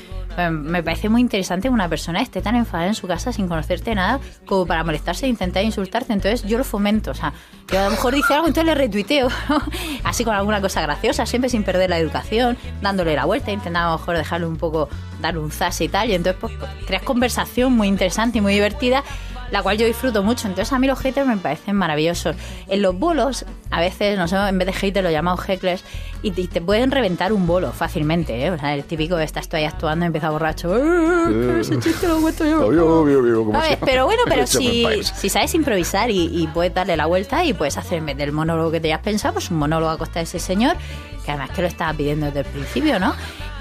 me 0.50 0.82
parece 0.82 1.08
muy 1.08 1.20
interesante 1.20 1.68
que 1.68 1.74
una 1.74 1.88
persona 1.88 2.20
esté 2.20 2.40
tan 2.40 2.56
enfadada 2.56 2.88
en 2.88 2.94
su 2.94 3.06
casa 3.06 3.32
sin 3.32 3.48
conocerte 3.48 3.94
nada 3.94 4.20
como 4.46 4.66
para 4.66 4.84
molestarse 4.84 5.26
e 5.26 5.28
intentar 5.28 5.64
insultarte. 5.64 6.12
Entonces 6.12 6.42
yo 6.44 6.58
lo 6.58 6.64
fomento. 6.64 7.10
O 7.10 7.14
sea, 7.14 7.32
yo 7.70 7.80
a 7.80 7.84
lo 7.84 7.90
mejor 7.90 8.14
dice 8.14 8.34
algo, 8.34 8.48
entonces 8.48 8.66
le 8.66 8.74
retuiteo. 8.74 9.28
Así 10.04 10.24
con 10.24 10.34
alguna 10.34 10.60
cosa 10.60 10.80
graciosa, 10.82 11.26
siempre 11.26 11.50
sin 11.50 11.64
perder 11.64 11.90
la 11.90 11.98
educación, 11.98 12.56
dándole 12.80 13.14
la 13.14 13.24
vuelta, 13.24 13.52
intentando 13.52 13.88
a 13.88 13.92
lo 13.92 13.98
mejor 13.98 14.16
dejarle 14.16 14.46
un 14.46 14.56
poco, 14.56 14.88
darle 15.20 15.40
un 15.40 15.50
zas 15.50 15.80
y 15.80 15.88
tal. 15.88 16.10
Y 16.10 16.14
entonces 16.14 16.40
pues, 16.40 16.52
creas 16.86 17.02
conversación 17.02 17.72
muy 17.72 17.88
interesante 17.88 18.38
y 18.38 18.40
muy 18.40 18.54
divertida 18.54 19.02
la 19.52 19.62
cual 19.62 19.76
yo 19.76 19.86
disfruto 19.86 20.22
mucho. 20.22 20.48
Entonces 20.48 20.72
a 20.72 20.78
mí 20.78 20.86
los 20.86 20.98
haters 20.98 21.26
me 21.26 21.36
parecen 21.36 21.76
maravillosos. 21.76 22.34
En 22.68 22.82
los 22.82 22.98
bolos, 22.98 23.44
a 23.70 23.80
veces, 23.80 24.18
no 24.18 24.26
sé, 24.26 24.36
en 24.36 24.58
vez 24.58 24.66
de 24.66 24.72
haters 24.72 25.04
lo 25.04 25.10
llamamos 25.10 25.46
hecklers 25.46 25.84
y 26.22 26.30
te, 26.30 26.60
pueden 26.60 26.90
reventar 26.90 27.32
un 27.32 27.46
bolo 27.46 27.70
fácilmente, 27.70 28.44
¿eh? 28.46 28.50
O 28.50 28.58
sea, 28.58 28.74
el 28.74 28.84
típico 28.84 29.16
de 29.16 29.24
estás 29.24 29.48
tú 29.48 29.56
ahí 29.56 29.64
actuando 29.64 30.04
y 30.04 30.06
empieza 30.06 30.30
borracho. 30.30 30.74
"Eh, 30.74 31.60
ese 31.60 31.78
chiste 31.78 32.08
lo 32.08 32.20
cuento 32.20 32.46
yo". 32.46 32.66
Obvio, 32.66 33.00
obvio, 33.00 33.18
obvio, 33.20 33.60
siempre. 33.62 33.78
pero 33.84 34.06
bueno, 34.06 34.22
pero 34.26 34.46
si, 34.46 34.86
si 35.02 35.28
sabes 35.28 35.54
improvisar 35.54 36.10
y, 36.10 36.30
y 36.32 36.46
puedes 36.46 36.72
darle 36.72 36.96
la 36.96 37.04
vuelta 37.04 37.44
y 37.44 37.52
puedes 37.52 37.76
hacer 37.76 38.02
del 38.02 38.32
monólogo 38.32 38.70
que 38.70 38.80
te 38.80 38.88
hayas 38.88 39.00
pensado, 39.04 39.34
pues 39.34 39.50
un 39.50 39.58
monólogo 39.58 39.90
a 39.90 39.98
costa 39.98 40.20
de 40.20 40.24
ese 40.24 40.38
señor, 40.38 40.76
que 41.26 41.30
además 41.30 41.50
que 41.50 41.60
lo 41.60 41.68
estaba 41.68 41.92
pidiendo 41.92 42.26
desde 42.26 42.40
el 42.40 42.46
principio, 42.46 42.98
¿no? 42.98 43.14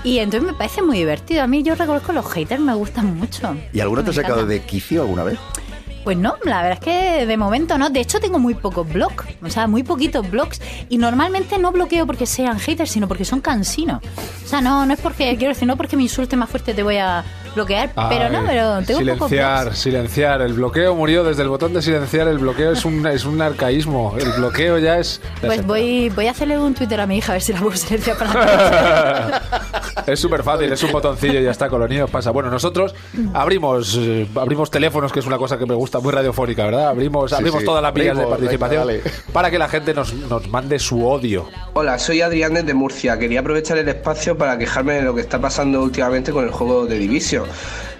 Y 0.04 0.20
entonces 0.20 0.50
me 0.50 0.56
parece 0.58 0.82
muy 0.82 0.98
divertido. 0.98 1.44
A 1.44 1.48
mí 1.48 1.62
yo 1.62 1.76
reconozco 1.76 2.12
los 2.12 2.26
haters 2.32 2.60
me 2.62 2.74
gustan 2.74 3.18
mucho. 3.18 3.56
¿Y 3.72 3.82
alguno 3.82 4.04
te 4.04 4.10
ha 4.10 4.14
sacado 4.14 4.46
de 4.46 4.62
quicio 4.62 5.02
alguna 5.02 5.24
vez? 5.24 5.38
Pues 6.04 6.18
no, 6.18 6.38
la 6.44 6.64
verdad 6.64 6.80
es 6.80 6.80
que 6.80 7.26
de 7.26 7.38
momento 7.38 7.78
no. 7.78 7.90
De 7.90 8.00
hecho, 8.00 8.20
tengo 8.20 8.40
muy 8.40 8.56
pocos 8.56 8.92
blogs, 8.92 9.26
o 9.44 9.50
sea, 9.50 9.68
muy 9.68 9.84
poquitos 9.84 10.30
blogs. 10.30 10.60
Y 10.90 10.98
normalmente 10.98 11.60
no 11.60 11.72
bloqueo 11.72 12.08
porque 12.08 12.26
sean 12.26 12.60
haters, 12.60 12.92
sino 12.92 13.08
porque 13.08 13.26
son 13.26 13.42
cansinos. 13.42 14.02
O 14.44 14.48
sea, 14.48 14.62
no, 14.62 14.86
no 14.86 14.94
es 14.94 15.00
porque, 15.00 15.36
quiero 15.38 15.54
decir, 15.54 15.68
no 15.68 15.78
porque 15.78 15.96
me 15.96 16.04
insulte 16.04 16.36
más 16.36 16.50
fuerte 16.50 16.74
te 16.74 16.84
voy 16.84 16.98
a, 16.98 17.24
bloquear, 17.56 17.92
pero 18.10 18.30
no, 18.30 18.46
pero 18.46 18.82
tengo 18.84 19.00
un 19.00 19.18
poco 19.18 19.30
Silenciar, 19.30 19.76
silenciar. 19.76 20.42
El 20.42 20.54
bloqueo 20.54 20.96
murió 20.96 21.24
desde 21.24 21.44
el 21.44 21.50
botón 21.50 21.74
de 21.74 21.82
silenciar. 21.82 22.28
El 22.28 22.38
bloqueo 22.38 22.72
es 22.72 22.86
un, 22.86 23.06
es 23.08 23.26
un 23.26 23.42
arcaísmo. 23.42 24.16
El 24.18 24.32
bloqueo 24.34 24.78
ya 24.80 24.98
es. 24.98 25.22
Pues 25.42 25.66
voy, 25.66 26.10
voy 26.10 26.28
a 26.28 26.32
hacerle 26.32 26.60
un 26.60 26.74
Twitter 26.74 27.00
a 27.00 27.08
mi 27.08 27.18
hija 27.18 27.34
a 27.34 27.36
ver 27.36 27.42
si 27.42 27.54
la 27.54 27.60
puedo 27.60 27.76
silenciar 27.76 28.18
para 28.18 29.42
es 30.08 30.20
súper 30.20 30.44
fácil, 30.44 30.72
es 30.72 30.84
un 30.84 30.92
botoncillo 30.92 31.40
y 31.40 31.44
ya 31.44 31.52
está, 31.52 31.70
con 31.70 31.80
los 31.80 31.90
niños 31.90 32.10
pasa. 32.10 32.32
Bueno, 32.32 32.50
nosotros 32.50 32.96
abrimos 33.34 33.98
eh, 33.98 34.28
abrimos 34.36 34.72
teléfonos, 34.72 35.12
que 35.12 35.20
es 35.20 35.26
una 35.26 35.38
cosa 35.38 35.58
que 35.58 35.66
me 35.66 35.76
gusta, 35.76 36.00
muy 36.00 36.12
radiofónica, 36.12 36.66
¿verdad? 36.66 36.90
Abrimos, 36.90 37.34
abrimos 37.34 37.62
sí. 37.62 37.66
todas 37.66 37.82
las 37.82 37.94
vías 37.94 38.18
de 38.18 38.26
participación 38.26 38.88
venga, 38.88 39.10
para 39.34 39.52
que 39.52 39.60
la 39.60 39.68
gente 39.68 39.94
nos, 39.94 40.14
nos 40.14 40.48
mande 40.50 40.80
su 40.80 41.06
odio. 41.06 41.48
Hola, 41.74 42.00
soy 42.00 42.22
Adrián 42.22 42.54
desde 42.54 42.74
Murcia. 42.74 43.18
Quería 43.18 43.42
aprovechar 43.42 43.78
el 43.78 43.88
espacio 43.88 44.38
para 44.38 44.58
quejarme 44.58 44.94
de 44.96 45.02
lo 45.04 45.16
que 45.16 45.22
está 45.22 45.40
pasando 45.40 45.82
últimamente 45.82 46.32
con 46.32 46.44
el 46.44 46.52
juego 46.52 46.86
de 46.86 46.98
Division. 46.98 47.41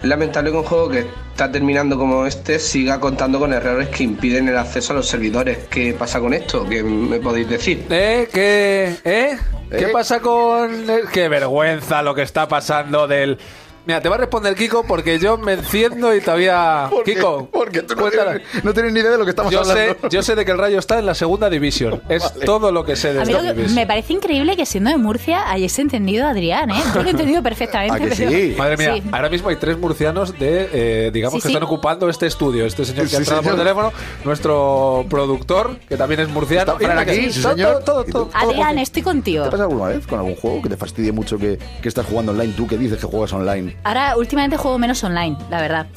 Lamentable 0.04 0.52
que 0.52 0.58
un 0.58 0.64
juego 0.64 0.90
que 0.90 1.06
está 1.32 1.52
terminando 1.52 1.98
como 1.98 2.26
este 2.26 2.58
siga 2.60 3.00
contando 3.00 3.40
con 3.40 3.54
errores 3.54 3.90
que 3.90 4.04
impiden 4.04 4.48
el 4.48 4.58
acceso 4.58 4.94
a 4.94 4.96
los 4.96 5.08
servidores. 5.08 5.60
¿Qué 5.70 5.94
pasa 5.94 6.20
con 6.20 6.34
esto? 6.34 6.68
¿Qué 6.68 6.84
me 6.84 7.20
podéis 7.20 7.50
decir? 7.50 7.86
¿Eh? 7.90 8.28
¿Qué? 8.34 8.98
¿Eh? 9.04 9.38
¿Qué 9.70 9.86
¿Eh? 9.86 9.90
pasa 9.94 10.20
con...? 10.20 10.86
Qué 11.14 11.30
vergüenza 11.30 12.02
lo 12.02 12.16
que 12.16 12.24
está 12.24 12.48
pasando 12.48 13.08
del... 13.08 13.38
Mira, 13.86 14.00
te 14.02 14.10
va 14.10 14.16
a 14.16 14.18
responder 14.20 14.56
Kiko 14.56 14.84
porque 14.84 15.18
yo 15.20 15.38
me 15.38 15.54
enciendo 15.54 16.16
y 16.16 16.22
todavía... 16.22 16.88
¿Por 16.92 17.04
qué? 17.04 17.16
Kiko, 17.16 17.50
Porque 17.52 17.82
tú 17.82 17.96
no 17.96 18.10
tienes, 18.10 18.42
no 18.64 18.74
tienes 18.74 18.94
ni 18.94 19.00
idea 19.00 19.12
de 19.12 19.18
lo 19.18 19.24
que 19.26 19.32
estamos 19.32 19.52
Yo 19.52 19.64
sé, 19.66 19.98
yo 20.10 20.22
sé 20.22 20.36
de 20.36 20.46
que 20.46 20.52
el 20.52 20.58
Rayo 20.58 20.78
está 20.80 21.00
en 21.00 21.06
la 21.06 21.16
segunda 21.16 21.50
división. 21.50 22.02
Es 22.10 22.32
todo 22.46 22.72
lo 22.72 22.84
que 22.86 22.96
sé 22.96 23.14
de 23.14 23.22
A 23.22 23.26
mí 23.26 23.32
esta 23.32 23.42
lo 23.42 23.48
que- 23.50 23.54
división. 23.56 23.76
me 23.76 23.88
parece 23.88 24.14
increíble 24.14 24.56
que 24.56 24.66
siendo 24.66 24.90
de 24.92 24.98
Murcia 24.98 25.50
hayáis 25.52 25.78
entendido 25.80 26.28
a 26.28 26.30
Adrián, 26.32 26.70
¿eh? 26.72 26.76
Yo 26.94 27.02
lo 27.02 27.08
he 27.08 27.12
entendido 27.12 27.42
perfectamente. 27.42 27.96
¿A 27.96 28.00
que 28.00 28.16
pero- 28.16 28.30
sí? 28.32 28.56
Madre 28.58 28.78
mía, 28.78 28.94
Sí. 28.96 29.04
ahora 29.12 29.30
mismo 29.30 29.50
hay 29.50 29.56
tres 29.56 29.78
murcianos 29.78 30.38
de, 30.38 30.70
eh, 30.74 31.12
digamos, 31.12 31.34
Sí, 31.36 31.42
que 31.42 31.48
sí. 31.50 31.54
están 31.54 31.64
ocupando 31.64 32.10
este 32.10 32.28
estudio. 32.28 32.66
Este 32.66 32.86
señor 32.86 33.04
que 33.06 33.10
Sí, 33.10 33.16
ha 33.16 33.20
entrado 33.20 33.42
por 33.44 33.56
teléfono, 33.56 33.92
nuestro 34.24 35.06
productor, 35.10 35.78
que 35.90 35.98
también 35.98 36.20
es 36.22 36.30
murciano. 36.30 36.74
Está- 36.80 37.06
que 37.06 37.12
aquí, 37.12 37.32
sí, 37.32 37.42
todo, 37.42 37.52
señor. 37.54 37.84
todo, 37.84 38.04
todo, 38.04 38.06
¿Y 38.08 38.12
todo, 38.12 38.30
Adrián, 38.34 38.78
estoy 38.80 39.02
contigo. 39.02 39.44
¿Te 39.46 39.52
pasa 39.52 39.64
alguna 39.64 39.88
vez 39.90 40.06
con 40.08 40.20
algún 40.20 40.36
juego 40.36 40.62
que 40.62 40.70
te 40.70 40.78
fastidie 40.78 41.12
mucho 41.12 41.38
que, 41.38 41.58
que 41.82 41.88
estás 41.88 42.06
jugando 42.06 42.32
online? 42.32 42.54
Tú 42.56 42.68
que 42.68 42.78
dices 42.78 43.00
que 43.00 43.06
juegas 43.08 43.34
online. 43.34 43.71
Ahora, 43.84 44.16
últimamente 44.18 44.58
juego 44.58 44.78
menos 44.78 45.04
online, 45.04 45.38
la 45.50 45.62
verdad. 45.62 45.88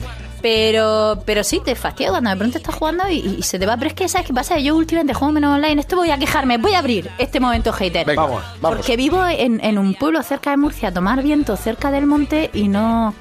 Pero, 0.42 1.22
pero 1.24 1.42
sí, 1.42 1.62
te 1.64 1.74
fastidia 1.74 2.10
cuando 2.10 2.28
de 2.28 2.36
pronto 2.36 2.58
estás 2.58 2.74
jugando 2.74 3.08
y, 3.08 3.36
y 3.38 3.42
se 3.42 3.58
te 3.58 3.64
va. 3.64 3.76
Pero 3.78 3.88
es 3.88 3.94
que, 3.94 4.08
¿sabes 4.10 4.26
qué 4.26 4.34
pasa? 4.34 4.58
Yo 4.58 4.76
últimamente 4.76 5.14
juego 5.14 5.32
menos 5.32 5.54
online. 5.54 5.80
Esto 5.80 5.96
voy 5.96 6.10
a 6.10 6.18
quejarme. 6.18 6.58
Voy 6.58 6.74
a 6.74 6.80
abrir 6.80 7.10
este 7.16 7.40
momento 7.40 7.72
hater. 7.72 8.06
Venga, 8.06 8.22
Vamos, 8.22 8.42
vamos. 8.60 8.76
Porque 8.76 8.96
vivo 8.98 9.24
en, 9.26 9.64
en 9.64 9.78
un 9.78 9.94
pueblo 9.94 10.22
cerca 10.22 10.50
de 10.50 10.58
Murcia, 10.58 10.92
tomar 10.92 11.22
viento 11.22 11.56
cerca 11.56 11.90
del 11.90 12.04
monte 12.04 12.50
y 12.52 12.68
no 12.68 13.14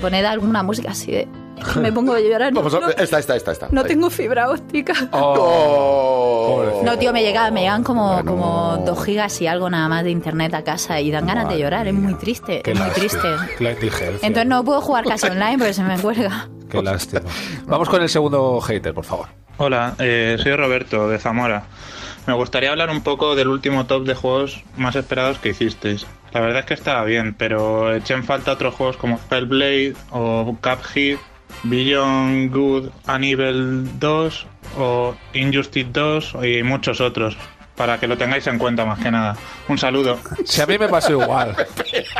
poner 0.00 0.26
alguna 0.26 0.64
música 0.64 0.90
así 0.90 1.12
de. 1.12 1.28
Me 1.80 1.92
pongo 1.92 2.14
a 2.14 2.20
llorar. 2.20 2.52
No, 2.52 2.60
Vamos 2.60 2.74
a- 2.74 2.80
no- 2.80 2.88
esta, 2.90 3.18
esta, 3.18 3.36
esta, 3.36 3.52
esta. 3.52 3.68
no 3.70 3.82
Ahí. 3.82 3.86
tengo 3.88 4.10
fibra 4.10 4.50
óptica. 4.50 4.94
Oh. 5.12 6.80
No, 6.84 6.98
tío, 6.98 7.12
me 7.12 7.22
llegan, 7.22 7.52
me 7.52 7.60
llegan 7.62 7.82
como, 7.84 8.14
Bueno. 8.14 8.30
como 8.32 8.76
dos 8.84 9.04
gigas 9.04 9.40
y 9.42 9.46
algo 9.46 9.68
nada 9.68 9.88
más 9.88 10.04
de 10.04 10.10
internet 10.10 10.54
a 10.54 10.64
casa 10.64 11.00
y 11.00 11.10
dan 11.10 11.26
ganas 11.26 11.44
Madre 11.44 11.56
de 11.58 11.62
llorar. 11.62 11.86
Es 11.86 11.94
muy 11.94 12.14
triste, 12.14 12.62
Qué 12.62 12.72
es 12.72 12.78
muy 12.80 12.88
triste. 12.90 13.28
Entonces 14.22 14.46
no 14.46 14.64
puedo 14.64 14.80
jugar 14.80 15.04
casi 15.04 15.26
online 15.26 15.58
porque 15.58 15.74
se 15.74 15.82
me 15.82 15.98
cuelga. 15.98 16.48
Qué 16.70 16.82
lástima. 16.82 17.22
Vamos 17.66 17.88
con 17.88 18.02
el 18.02 18.08
segundo 18.08 18.60
hater, 18.60 18.94
por 18.94 19.04
favor. 19.04 19.26
Hola, 19.58 19.94
eh, 19.98 20.36
soy 20.42 20.54
Roberto 20.56 21.08
de 21.08 21.18
Zamora. 21.18 21.64
Me 22.26 22.34
gustaría 22.34 22.70
hablar 22.70 22.90
un 22.90 23.02
poco 23.02 23.34
del 23.34 23.48
último 23.48 23.86
top 23.86 24.04
de 24.04 24.14
juegos 24.14 24.62
más 24.76 24.94
esperados 24.96 25.38
que 25.38 25.50
hicisteis. 25.50 26.06
La 26.32 26.40
verdad 26.40 26.60
es 26.60 26.66
que 26.66 26.74
estaba 26.74 27.04
bien, 27.04 27.34
pero 27.34 27.94
eché 27.94 28.14
en 28.14 28.22
falta 28.24 28.52
otros 28.52 28.74
juegos 28.74 28.96
como 28.98 29.16
Spellblade 29.18 29.94
o 30.10 30.56
Cuphead, 30.62 31.16
Beyond 31.64 32.52
Good 32.52 32.92
and 33.06 33.24
Evil 33.24 33.86
2 33.98 34.46
o 34.78 35.14
Injustice 35.32 35.88
2 35.92 36.34
y 36.34 36.62
muchos 36.62 37.00
otros. 37.00 37.36
Para 37.78 37.98
que 37.98 38.06
lo 38.08 38.18
tengáis 38.18 38.46
en 38.48 38.58
cuenta 38.58 38.84
más 38.84 38.98
que 38.98 39.10
nada. 39.10 39.36
Un 39.68 39.78
saludo. 39.78 40.18
Si 40.44 40.60
a 40.60 40.66
mí 40.66 40.76
me 40.78 40.88
pasó 40.88 41.12
igual. 41.12 41.56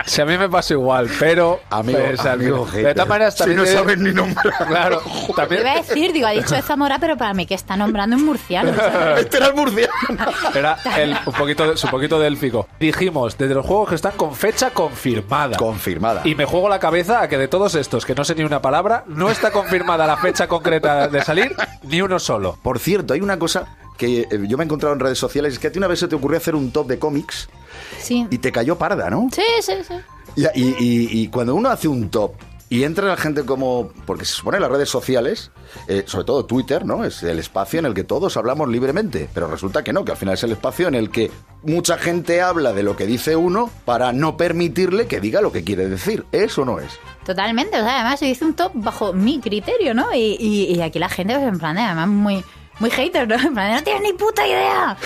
Si 0.06 0.20
a 0.22 0.24
mí 0.24 0.38
me 0.38 0.48
pasó 0.48 0.74
igual, 0.74 1.10
pero. 1.18 1.60
Amigo, 1.68 1.98
pues, 2.06 2.24
amigo 2.24 2.64
final- 2.66 2.84
de 2.84 2.94
todas 2.94 3.08
maneras, 3.08 3.34
Si 3.34 3.38
también. 3.40 3.58
no 3.58 3.64
te- 3.64 3.72
sabes 3.72 3.98
ni 3.98 4.12
nombrar. 4.12 4.54
Claro, 4.68 5.02
Te 5.26 5.32
también. 5.34 5.60
iba 5.62 5.72
a 5.72 5.76
decir, 5.76 6.12
digo, 6.12 6.26
ha 6.28 6.30
dicho 6.30 6.54
de 6.54 6.62
Zamora, 6.62 6.98
pero 7.00 7.16
para 7.16 7.34
mí 7.34 7.44
que 7.44 7.54
está 7.54 7.76
nombrando 7.76 8.16
un 8.16 8.24
murciano. 8.24 8.72
¿sabes? 8.74 9.18
Este 9.24 9.36
era 9.38 9.46
el 9.48 9.54
murciano. 9.54 9.92
Era 10.54 10.76
el, 10.96 11.16
un 11.26 11.32
poquito, 11.32 11.76
su 11.76 11.88
poquito 11.88 12.20
délfico. 12.20 12.68
Dijimos, 12.78 13.36
desde 13.36 13.54
los 13.54 13.66
juegos 13.66 13.88
que 13.88 13.94
están 13.96 14.12
con 14.12 14.34
fecha 14.36 14.70
confirmada. 14.70 15.56
Confirmada. 15.56 16.22
Y 16.24 16.34
me 16.36 16.44
juego 16.44 16.68
la 16.68 16.78
cabeza 16.78 17.20
a 17.20 17.28
que 17.28 17.36
de 17.36 17.48
todos 17.48 17.74
estos, 17.74 18.06
que 18.06 18.14
no 18.14 18.24
sé 18.24 18.34
ni 18.36 18.44
una 18.44 18.62
palabra, 18.62 19.02
no 19.08 19.30
está 19.30 19.50
confirmada 19.50 20.06
la 20.06 20.16
fecha 20.18 20.46
concreta 20.46 21.08
de 21.08 21.22
salir, 21.24 21.56
ni 21.82 22.00
uno 22.00 22.18
solo. 22.20 22.56
Por 22.62 22.78
cierto, 22.78 23.14
hay 23.14 23.20
una 23.20 23.38
cosa 23.38 23.64
que 23.98 24.20
eh, 24.22 24.28
yo 24.48 24.56
me 24.56 24.64
he 24.64 24.66
encontrado 24.66 24.94
en 24.94 25.00
redes 25.00 25.18
sociales, 25.18 25.52
es 25.52 25.58
que 25.58 25.66
a 25.66 25.72
ti 25.72 25.78
una 25.78 25.88
vez 25.88 25.98
se 25.98 26.08
te 26.08 26.14
ocurrió 26.14 26.38
hacer 26.38 26.54
un 26.54 26.70
top 26.70 26.86
de 26.88 26.98
cómics 26.98 27.48
Sí. 28.00 28.26
y 28.30 28.38
te 28.38 28.50
cayó 28.52 28.78
parda, 28.78 29.10
¿no? 29.10 29.28
Sí, 29.32 29.42
sí, 29.60 29.72
sí. 29.86 29.94
Y, 30.36 30.44
y- 30.60 30.76
y- 30.78 31.20
y 31.22 31.28
cuando 31.28 31.54
uno 31.54 31.68
hace 31.68 31.88
un 31.88 32.08
top 32.08 32.32
y 32.70 32.84
entra 32.84 33.06
la 33.08 33.16
gente 33.16 33.44
como... 33.46 33.90
Porque 34.04 34.26
se 34.26 34.32
supone 34.34 34.60
las 34.60 34.70
redes 34.70 34.90
sociales, 34.90 35.50
eh, 35.86 36.04
sobre 36.06 36.26
todo 36.26 36.44
Twitter, 36.44 36.84
¿no? 36.84 37.02
Es 37.04 37.22
el 37.22 37.38
espacio 37.38 37.78
en 37.78 37.86
el 37.86 37.94
que 37.94 38.04
todos 38.04 38.36
hablamos 38.36 38.68
libremente. 38.68 39.26
Pero 39.32 39.48
resulta 39.48 39.82
que 39.82 39.94
no, 39.94 40.04
que 40.04 40.12
al 40.12 40.18
final 40.18 40.34
es 40.34 40.42
el 40.44 40.52
espacio 40.52 40.86
en 40.86 40.94
el 40.94 41.10
que 41.10 41.30
mucha 41.62 41.96
gente 41.96 42.42
habla 42.42 42.74
de 42.74 42.82
lo 42.82 42.94
que 42.94 43.06
dice 43.06 43.36
uno 43.36 43.70
para 43.86 44.12
no 44.12 44.36
permitirle 44.36 45.06
que 45.06 45.18
diga 45.18 45.40
lo 45.40 45.50
que 45.50 45.64
quiere 45.64 45.88
decir. 45.88 46.26
¿Eso 46.30 46.66
no 46.66 46.78
es? 46.78 46.92
Totalmente, 47.24 47.80
o 47.80 47.82
sea, 47.82 48.00
además 48.00 48.20
yo 48.20 48.26
hice 48.26 48.44
un 48.44 48.52
top 48.54 48.72
bajo 48.74 49.14
mi 49.14 49.40
criterio, 49.40 49.94
¿no? 49.94 50.14
Y, 50.14 50.36
y- 50.38 50.74
y 50.74 50.82
aquí 50.82 50.98
la 50.98 51.08
gente, 51.08 51.34
pues, 51.36 51.48
en 51.48 51.58
plan, 51.58 51.74
de, 51.74 51.80
además, 51.82 52.08
muy, 52.08 52.44
muy 52.78 52.90
hater, 52.90 53.26
¿no? 53.28 53.34
En 53.46 53.54
plan, 53.54 53.70
de, 53.70 53.74
no 53.76 53.82
tienes 53.82 54.02
ni 54.02 54.12
puta 54.12 54.46
idea. 54.46 54.96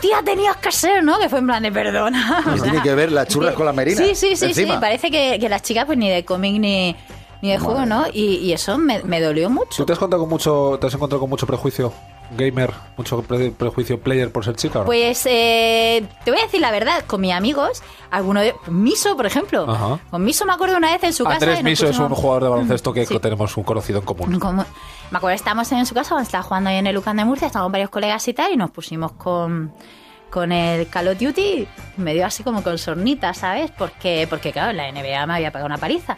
Tía, 0.00 0.22
tenías 0.24 0.56
que 0.56 0.72
ser, 0.72 1.04
¿no? 1.04 1.18
Que 1.18 1.28
fue 1.28 1.40
en 1.40 1.46
plan 1.46 1.62
de 1.62 1.70
perdona. 1.70 2.42
Y 2.56 2.58
o 2.58 2.62
tiene 2.62 2.80
que 2.82 2.94
ver 2.94 3.12
las 3.12 3.28
churras 3.28 3.54
con 3.54 3.66
la 3.66 3.72
merina, 3.72 3.98
Sí, 3.98 4.14
sí, 4.14 4.34
sí, 4.36 4.46
encima. 4.46 4.74
sí. 4.74 4.80
Parece 4.80 5.10
que, 5.10 5.38
que 5.38 5.48
las 5.48 5.60
chicas, 5.62 5.84
pues 5.84 5.98
ni 5.98 6.08
de 6.08 6.24
cómic 6.24 6.58
ni, 6.58 6.96
ni 7.42 7.50
de 7.50 7.58
juego, 7.58 7.84
¿no? 7.84 8.06
Y, 8.12 8.36
y 8.36 8.52
eso 8.54 8.78
me, 8.78 9.02
me 9.02 9.20
dolió 9.20 9.48
¿Tú 9.48 9.54
mucho. 9.54 9.84
te 9.84 9.92
has 9.92 9.98
encontrado 9.98 10.22
con 10.22 10.30
mucho, 10.30 10.78
te 10.80 10.86
has 10.86 10.94
encontrado 10.94 11.20
con 11.20 11.28
mucho 11.28 11.46
prejuicio 11.46 11.92
gamer, 12.36 12.72
mucho 12.96 13.22
pre- 13.22 13.50
prejuicio 13.50 14.00
player 14.00 14.30
por 14.32 14.44
ser 14.44 14.56
chica 14.56 14.78
o 14.78 14.82
no? 14.82 14.86
Pues 14.86 15.24
eh, 15.26 16.06
te 16.24 16.30
voy 16.30 16.40
a 16.40 16.44
decir 16.44 16.60
la 16.60 16.70
verdad, 16.70 17.04
con 17.06 17.20
mis 17.20 17.32
amigos, 17.32 17.82
alguno 18.10 18.40
de. 18.40 18.54
Miso, 18.68 19.16
por 19.16 19.26
ejemplo. 19.26 19.70
Ajá. 19.70 19.98
Con 20.10 20.24
Miso 20.24 20.44
me 20.46 20.52
acuerdo 20.52 20.76
una 20.76 20.92
vez 20.92 21.02
en 21.04 21.12
su 21.12 21.24
casa. 21.24 21.36
Andrés 21.36 21.62
Miso 21.62 21.88
es 21.88 21.98
un 21.98 22.08
jugador 22.10 22.44
de 22.44 22.48
baloncesto 22.50 22.92
que 22.92 23.06
Sí. 23.06 23.18
tenemos 23.18 23.56
un 23.56 23.64
conocido 23.64 23.98
en 24.00 24.04
común. 24.04 24.38
Como- 24.38 24.64
me 25.10 25.16
acuerdo, 25.18 25.34
estábamos 25.34 25.70
en 25.72 25.84
su 25.86 25.94
casa 25.94 26.10
cuando 26.10 26.24
estaba 26.26 26.42
jugando 26.44 26.70
ahí 26.70 26.76
en 26.76 26.86
el 26.86 26.94
Lucan 26.94 27.16
de 27.16 27.24
Murcia, 27.24 27.46
estábamos 27.48 27.72
varios 27.72 27.90
colegas 27.90 28.26
y 28.28 28.32
tal, 28.34 28.52
y 28.52 28.56
nos 28.56 28.70
pusimos 28.70 29.12
con, 29.12 29.72
con 30.30 30.52
el 30.52 30.86
Call 30.88 31.08
of 31.08 31.18
Duty, 31.18 31.66
me 31.96 32.14
dio 32.14 32.24
así 32.26 32.44
como 32.44 32.62
con 32.62 32.78
sornita, 32.78 33.34
¿sabes? 33.34 33.72
Porque, 33.76 34.26
porque 34.30 34.52
claro, 34.52 34.70
en 34.70 34.76
la 34.76 34.88
NBA 34.92 35.26
me 35.26 35.34
había 35.34 35.50
pegado 35.50 35.66
una 35.66 35.78
paliza. 35.78 36.16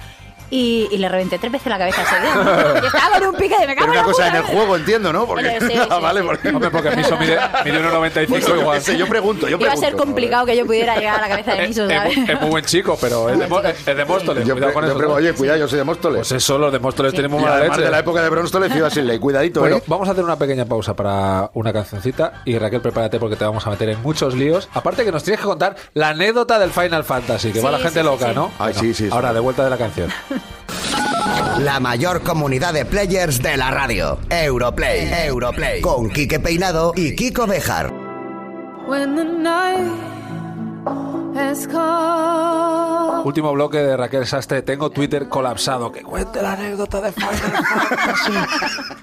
Y, 0.55 0.87
y 0.91 0.99
le 0.99 1.09
reventé 1.09 1.39
tres 1.39 1.51
veces 1.51 1.69
la 1.69 1.79
cabeza 1.79 2.03
enseguida. 2.03 2.81
Y 2.83 2.87
estaba 2.87 3.19
con 3.19 3.29
un 3.29 3.35
pique 3.37 3.57
de 3.59 3.67
me 3.67 3.75
cago 3.75 3.75
Pero 3.75 3.85
en 3.87 3.91
una 3.91 4.01
la 4.01 4.03
cosa 4.05 4.25
puta, 4.25 4.29
en 4.29 4.37
el 4.37 4.43
juego, 4.43 4.77
entiendo, 4.77 5.11
¿no? 5.11 5.27
Porque, 5.27 5.45
Pero 5.59 5.67
sí, 5.67 5.75
Ah, 5.91 5.97
sí, 5.97 6.03
vale, 6.03 6.21
sí. 6.21 6.27
porque... 6.27 6.49
Hombre, 6.51 6.71
porque 6.71 6.91
Miso 6.97 7.17
mide, 7.17 7.39
mide 7.65 7.81
1,95 7.83 8.27
Pues, 8.29 8.49
igual. 8.49 8.83
yo 8.99 9.07
pregunto, 9.09 9.49
yo 9.49 9.57
Iba 9.57 9.57
a 9.57 9.71
pregunto. 9.73 9.81
ser 9.89 9.97
complicado 9.97 10.45
que 10.45 10.55
yo 10.55 10.67
pudiera 10.67 10.95
llegar 10.97 11.17
a 11.19 11.23
la 11.23 11.29
cabeza 11.29 11.53
de 11.55 11.63
Es, 11.63 11.69
Miso, 11.71 11.85
es 11.89 11.97
¿sabes? 11.97 12.17
muy- 12.19 12.31
es 12.31 12.41
muy 12.43 12.51
buen 12.51 12.65
chico, 12.67 12.99
pero 13.01 13.31
es 13.31 13.39
de, 13.39 13.47
Mo- 13.47 13.61
es 13.63 13.87
de 13.87 14.05
Móstoles. 14.05 14.47
Yo, 14.47 14.53
cuidado 14.55 14.73
con 14.75 14.83
yo 14.85 14.89
eso. 14.91 14.99
pre- 14.99 15.07
¿no? 15.09 15.15
oye, 15.15 15.33
cuidado, 15.33 15.59
yo 15.59 15.69
soy 15.69 15.79
de 15.79 15.85
Móstoles. 15.85 16.19
Pues 16.19 16.33
eso, 16.33 16.59
los 16.59 16.71
de 16.71 16.79
Móstoles 16.79 17.13
tienen 17.15 17.31
muy 17.31 17.41
y 17.41 17.45
mala 17.45 17.57
además 17.57 17.79
leche. 17.79 17.87
de 17.87 17.91
la 17.91 17.99
época 18.01 18.23
de 18.23 18.29
Bróstoles, 18.29 18.77
iba 18.77 18.91
sin 18.91 19.07
ley. 19.07 19.19
Cuidadito, 19.19 19.61
Bueno, 19.61 19.77
¿eh? 19.77 19.83
vamos 19.87 20.07
a 20.09 20.13
hacer 20.13 20.23
una 20.23 20.37
pequeña 20.37 20.67
pausa 20.67 20.95
para 20.95 21.51
una 21.55 21.73
cancioncita 21.73 22.43
y 22.45 22.59
Raquel, 22.59 22.83
prepárate 22.83 23.19
porque 23.19 23.37
te 23.37 23.45
vamos 23.47 23.67
a 23.67 23.71
meter 23.71 23.89
en 23.89 24.03
muchos 24.03 24.35
líos. 24.35 24.69
Aparte 24.75 25.03
que 25.05 25.13
nos 25.13 25.25
tienes 25.25 25.41
que 25.41 25.47
contar 25.47 25.77
la 25.95 26.11
anécdota 26.11 26.59
del 26.59 26.73
Final 26.73 27.05
Fantasy, 27.05 27.53
que 27.53 27.61
Sí, 27.61 27.65
va 27.65 27.71
la 27.71 27.79
gente 27.79 28.01
sí, 28.01 28.05
loca, 28.05 28.29
sí. 28.29 28.33
¿no? 28.35 28.51
Ay, 28.59 28.75
sí, 28.75 28.93
sí, 28.93 29.05
sí. 29.07 29.09
Ahora, 29.11 29.33
de 29.33 29.41
vuelta 29.41 29.65
de 29.65 29.71
la 29.71 29.79
canción. 29.79 30.11
La 31.59 31.79
mayor 31.81 32.23
comunidad 32.23 32.73
de 32.73 32.85
players 32.85 33.41
de 33.43 33.57
la 33.57 33.71
radio. 33.71 34.19
Europlay. 34.31 35.09
Europlay. 35.26 35.81
Con 35.81 36.11
Quique 36.11 36.41
Peinado 36.41 36.93
y 36.97 37.14
Kiko 37.14 37.47
Bejar. 37.47 37.93
When 38.88 39.14
the 39.14 39.25
night 39.25 39.93
has 41.37 41.67
come. 41.69 43.23
Último 43.25 43.52
bloque 43.52 43.79
de 43.79 43.97
Raquel 43.97 44.26
Sastre. 44.26 44.62
Tengo 44.62 44.91
Twitter 44.91 45.29
colapsado. 45.29 45.93
Que 45.93 46.02
cuente 46.02 46.43
la 46.43 46.55
anécdota 46.55 47.00
de 47.00 47.12
Final 47.12 47.35
Fantasy. 47.37 48.33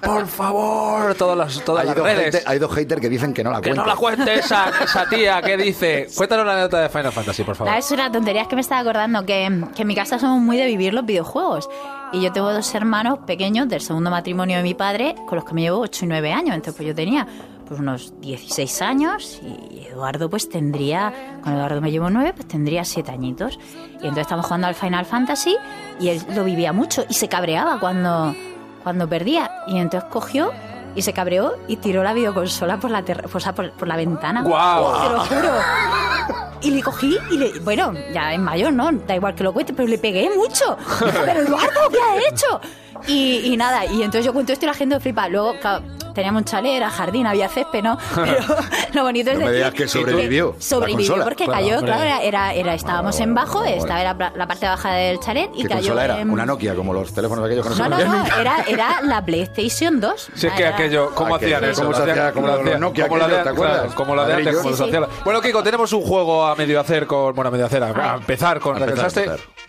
Por 0.02 0.26
favor. 0.26 1.14
Todas 1.14 1.38
las, 1.38 1.64
todas 1.64 1.80
Hay 1.82 1.86
las 1.88 1.96
dos, 1.96 2.04
redes. 2.04 2.34
hater- 2.34 2.42
hay 2.46 2.58
dos 2.58 2.74
haters 2.74 3.00
que 3.00 3.08
dicen 3.08 3.32
que 3.32 3.42
no 3.42 3.50
la 3.50 3.62
Que 3.62 3.70
cuenten. 3.70 3.82
no 3.86 3.86
la 3.86 3.96
cuente 3.96 4.34
esa, 4.34 4.70
esa 4.84 5.08
tía 5.08 5.40
que 5.40 5.56
dice. 5.56 6.08
Cuéntanos 6.14 6.44
la 6.44 6.52
anécdota 6.52 6.80
de 6.82 6.88
Final 6.90 7.12
Fantasy, 7.12 7.42
por 7.44 7.56
favor. 7.56 7.72
Ah, 7.72 7.78
Es 7.78 7.90
una 7.90 8.12
tontería, 8.12 8.42
es 8.42 8.48
que 8.48 8.56
me 8.56 8.60
estaba 8.60 8.82
acordando 8.82 9.24
que, 9.24 9.64
que 9.74 9.82
en 9.82 9.88
mi 9.88 9.94
casa 9.94 10.18
somos 10.18 10.40
muy 10.42 10.58
de 10.58 10.66
vivir 10.66 10.92
los 10.92 11.06
videojuegos. 11.06 11.70
Y 12.12 12.20
yo 12.20 12.32
tengo 12.32 12.52
dos 12.52 12.74
hermanos 12.74 13.20
pequeños 13.26 13.68
del 13.68 13.80
segundo 13.80 14.10
matrimonio 14.10 14.56
de 14.56 14.62
mi 14.62 14.74
padre, 14.74 15.14
con 15.28 15.36
los 15.36 15.44
que 15.44 15.54
me 15.54 15.62
llevo 15.62 15.78
8 15.80 16.04
y 16.04 16.08
9 16.08 16.32
años. 16.32 16.54
Entonces, 16.56 16.74
pues 16.74 16.88
yo 16.88 16.94
tenía 16.94 17.26
pues 17.68 17.78
unos 17.78 18.20
16 18.20 18.82
años 18.82 19.40
y 19.44 19.86
Eduardo 19.86 20.28
pues 20.28 20.48
tendría, 20.48 21.38
con 21.44 21.52
Eduardo 21.52 21.80
me 21.80 21.92
llevo 21.92 22.10
9, 22.10 22.32
pues 22.34 22.48
tendría 22.48 22.84
7 22.84 23.12
añitos. 23.12 23.58
Y 23.92 24.08
entonces 24.08 24.22
estamos 24.22 24.44
jugando 24.46 24.66
al 24.66 24.74
Final 24.74 25.04
Fantasy 25.06 25.56
y 26.00 26.08
él 26.08 26.20
lo 26.34 26.42
vivía 26.42 26.72
mucho 26.72 27.04
y 27.08 27.14
se 27.14 27.28
cabreaba 27.28 27.78
cuando, 27.78 28.34
cuando 28.82 29.08
perdía. 29.08 29.48
Y 29.68 29.78
entonces 29.78 30.10
cogió 30.10 30.50
y 30.96 31.02
se 31.02 31.12
cabreó 31.12 31.54
y 31.68 31.76
tiró 31.76 32.02
la 32.02 32.12
videoconsola 32.12 32.78
por 32.78 32.90
la, 32.90 33.04
terra- 33.04 33.28
sea, 33.38 33.54
por, 33.54 33.70
por 33.70 33.86
la 33.86 33.94
ventana. 33.94 34.42
¡Guau! 34.42 34.84
Te 35.02 35.08
lo 35.10 35.20
juro. 35.20 35.52
Y 36.62 36.70
le 36.70 36.82
cogí 36.82 37.16
y 37.30 37.36
le. 37.38 37.58
Bueno, 37.60 37.94
ya 38.12 38.34
es 38.34 38.38
mayor, 38.38 38.72
¿no? 38.72 38.90
Da 38.92 39.16
igual 39.16 39.34
que 39.34 39.44
lo 39.44 39.52
cuente, 39.52 39.72
pero 39.72 39.88
le 39.88 39.98
pegué 39.98 40.30
mucho. 40.36 40.76
Pero 41.00 41.40
Eduardo, 41.40 41.80
¿qué 41.90 41.98
ha 41.98 42.28
hecho? 42.28 42.60
Y, 43.06 43.52
y 43.52 43.56
nada, 43.56 43.86
y 43.86 44.02
entonces 44.02 44.26
yo 44.26 44.32
cuento 44.32 44.52
esto 44.52 44.66
y 44.66 44.68
la 44.68 44.74
gente 44.74 45.00
flipa. 45.00 45.28
Luego, 45.28 45.58
claro, 45.58 45.82
teníamos 46.14 46.40
un 46.40 46.44
chalet, 46.44 46.72
era 46.76 46.90
jardín, 46.90 47.26
había 47.26 47.48
césped, 47.48 47.82
¿no? 47.82 47.98
Pero 48.14 48.36
lo 48.92 49.02
bonito 49.04 49.30
es 49.30 49.38
No 49.38 49.46
me 49.46 49.50
decir 49.52 49.64
digas 49.66 49.74
que 49.74 49.88
sobrevivió 49.88 50.54
la 50.56 50.62
Sobrevivió 50.62 51.06
consola. 51.08 51.24
porque 51.24 51.44
Bueno, 51.46 51.60
cayó, 51.60 51.74
hombre. 51.78 51.92
claro, 51.92 52.04
era, 52.04 52.22
era, 52.22 52.54
era- 52.54 52.74
estábamos 52.74 53.16
Bueno, 53.16 53.30
en 53.30 53.34
bajo, 53.34 53.58
bueno, 53.60 53.76
estaba 53.76 54.00
era 54.00 54.14
la, 54.14 54.32
la 54.36 54.46
parte 54.46 54.66
baja 54.66 54.92
del 54.92 55.20
chalet 55.20 55.50
y 55.54 55.62
¿Qué 55.62 55.68
cayó. 55.68 55.80
consola 55.80 56.04
era? 56.04 56.20
en- 56.20 56.30
Una 56.30 56.46
Nokia, 56.46 56.74
como 56.74 56.92
los 56.92 57.12
teléfonos 57.12 57.44
aquellos 57.44 57.64
que 57.64 57.70
no 57.70 57.76
se 57.76 57.82
No, 57.82 57.88
no, 57.88 57.96
movían 57.96 58.12
no, 58.12 58.18
nunca. 58.22 58.40
era, 58.40 58.56
era 58.68 59.00
la 59.02 59.24
PlayStation 59.24 60.00
2. 60.00 60.30
Si 60.34 60.46
es 60.46 60.52
que 60.52 60.62
Era- 60.62 60.74
aquello, 60.74 61.10
¿cómo 61.14 61.34
Aquello, 61.34 61.56
hacían 61.56 61.70
eso? 61.70 61.82
¿cómo 61.84 61.94
se 61.94 62.02
hacía? 62.10 62.32
Como 62.32 62.46
Nokia 62.48 62.58
la 62.58 62.58
de 62.58 62.74
aquellos, 62.74 63.28
¿te 63.30 63.36
antes, 63.38 63.52
acuerdas? 63.52 63.78
claro, 63.80 63.94
Como 63.94 64.16
la 64.16 64.26
de 64.26 64.34
antes, 64.34 64.56
como 64.56 64.70
los 64.70 64.78
Sí, 64.78 64.84
sí. 64.84 64.88
hacía 64.90 65.00
la- 65.00 65.08
Bueno, 65.24 65.40
Kiko, 65.40 65.62
tenemos 65.62 65.92
un 65.92 66.02
juego 66.02 66.46
a 66.46 66.54
medio 66.56 66.80
hacer 66.80 67.06
con. 67.06 67.34
Bueno, 67.34 67.48
a 67.48 67.50
medio 67.50 67.66
hacer, 67.66 67.82
a, 67.82 68.12
a 68.12 68.16
empezar 68.16 68.60
con 68.60 68.78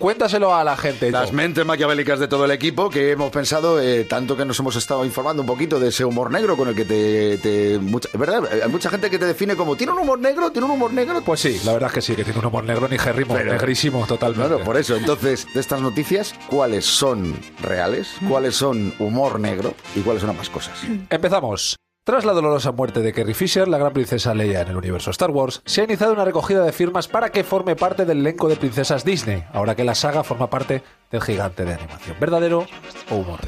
Cuéntaselo 0.02 0.54
a 0.56 0.64
la 0.64 0.76
gente. 0.76 1.12
Las 1.12 1.32
mentes 1.32 1.66
maquiavélicas 1.66 2.20
de 2.20 2.28
todo 2.28 2.46
el 2.46 2.52
equipo 2.52 2.90
que 2.90 3.12
hemos 3.12 3.32
pensado, 3.32 3.80
eh, 3.80 4.04
tanto 4.06 4.36
que 4.36 4.44
nos 4.46 4.60
hemos 4.60 4.76
estado 4.76 5.06
informando 5.06 5.42
un 5.44 5.48
poquito 5.48 5.80
de 5.80 5.90
ese 5.90 6.04
humor 6.04 6.32
negro 6.32 6.58
con 6.58 6.68
el 6.68 6.76
que 6.76 6.86
te... 6.86 7.38
te- 7.38 7.80
mucha- 7.80 8.10
verdad, 8.18 8.42
hay 8.64 8.70
mucha 8.70 8.90
gente 8.90 9.10
que 9.10 9.20
te 9.20 9.26
define 9.26 9.56
como, 9.56 9.76
¿tiene 9.76 9.94
un 9.94 10.00
humor 10.00 10.20
negro? 10.20 10.52
¿Tiene 10.52 10.66
un 10.66 10.72
humor 10.72 10.92
negro? 10.92 11.22
Pues 11.24 11.40
sí, 11.40 11.62
la 11.64 11.74
verdad 11.74 11.90
es 11.90 11.94
que 11.94 12.02
sí, 12.02 12.16
que 12.16 12.24
tiene 12.24 12.40
un 12.40 12.46
humor 12.48 12.64
negro 12.64 12.88
ni 12.90 12.98
jerrimo, 12.98 13.36
Pero- 13.36 13.52
negrísimo 13.54 14.06
totalmente. 14.08 14.48
Claro, 14.48 14.64
por 14.64 14.76
eso. 14.78 14.96
Entonces, 14.96 15.48
de 15.54 15.60
estas 15.60 15.82
noticias, 15.82 16.34
¿cuáles 16.50 16.84
son 16.86 17.36
reales? 17.62 18.10
¿Cuáles 18.28 18.56
son 18.56 18.94
humor 19.00 19.40
negro? 19.40 19.76
¿Y 19.96 20.00
cuáles 20.02 20.22
son 20.22 20.32
ambas 20.32 20.50
cosas? 20.50 20.74
Empezamos. 21.10 21.76
Tras 22.04 22.26
la 22.26 22.34
dolorosa 22.34 22.72
muerte 22.72 23.02
de 23.02 23.14
Carrie 23.14 23.36
Fisher, 23.36 23.68
la 23.68 23.78
gran 23.78 23.94
princesa 23.94 24.34
Leia 24.34 24.62
en 24.62 24.70
el 24.70 24.76
universo 24.76 25.12
Star 25.12 25.30
Wars, 25.30 25.62
se 25.66 25.82
ha 25.82 25.84
iniciado 25.84 26.14
una 26.14 26.26
recogida 26.26 26.66
de 26.66 26.72
firmas 26.72 27.08
para 27.08 27.30
que 27.30 27.44
forme 27.44 27.76
parte 27.76 28.06
del 28.06 28.22
elenco 28.22 28.50
de 28.50 28.56
princesas 28.56 29.06
Disney, 29.06 29.44
ahora 29.54 29.76
que 29.76 29.84
la 29.84 29.94
saga 29.94 30.24
forma 30.24 30.50
parte 30.50 30.82
del 31.12 31.22
gigante 31.22 31.64
de 31.64 31.76
animación. 31.76 32.18
¿Verdadero 32.20 32.66
o 33.12 33.16
humor? 33.18 33.40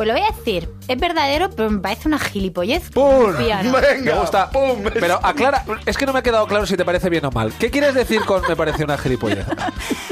Pues 0.00 0.08
lo 0.08 0.14
voy 0.14 0.22
a 0.22 0.34
decir, 0.34 0.66
es 0.88 0.98
verdadero, 0.98 1.50
pero 1.50 1.68
me 1.68 1.78
parece 1.78 2.08
una 2.08 2.18
gilipollez. 2.18 2.88
¡Pum! 2.90 3.36
Piano. 3.36 3.70
Venga, 3.70 4.14
me 4.14 4.18
gusta. 4.18 4.48
¡pum! 4.48 4.82
Pero 4.94 5.20
aclara, 5.22 5.62
es 5.84 5.98
que 5.98 6.06
no 6.06 6.14
me 6.14 6.20
ha 6.20 6.22
quedado 6.22 6.46
claro 6.46 6.64
si 6.64 6.74
te 6.74 6.86
parece 6.86 7.10
bien 7.10 7.22
o 7.26 7.30
mal. 7.30 7.52
¿Qué 7.58 7.70
quieres 7.70 7.92
decir 7.92 8.24
con 8.24 8.40
me 8.48 8.56
parece 8.56 8.82
una 8.82 8.96
gilipollez? 8.96 9.44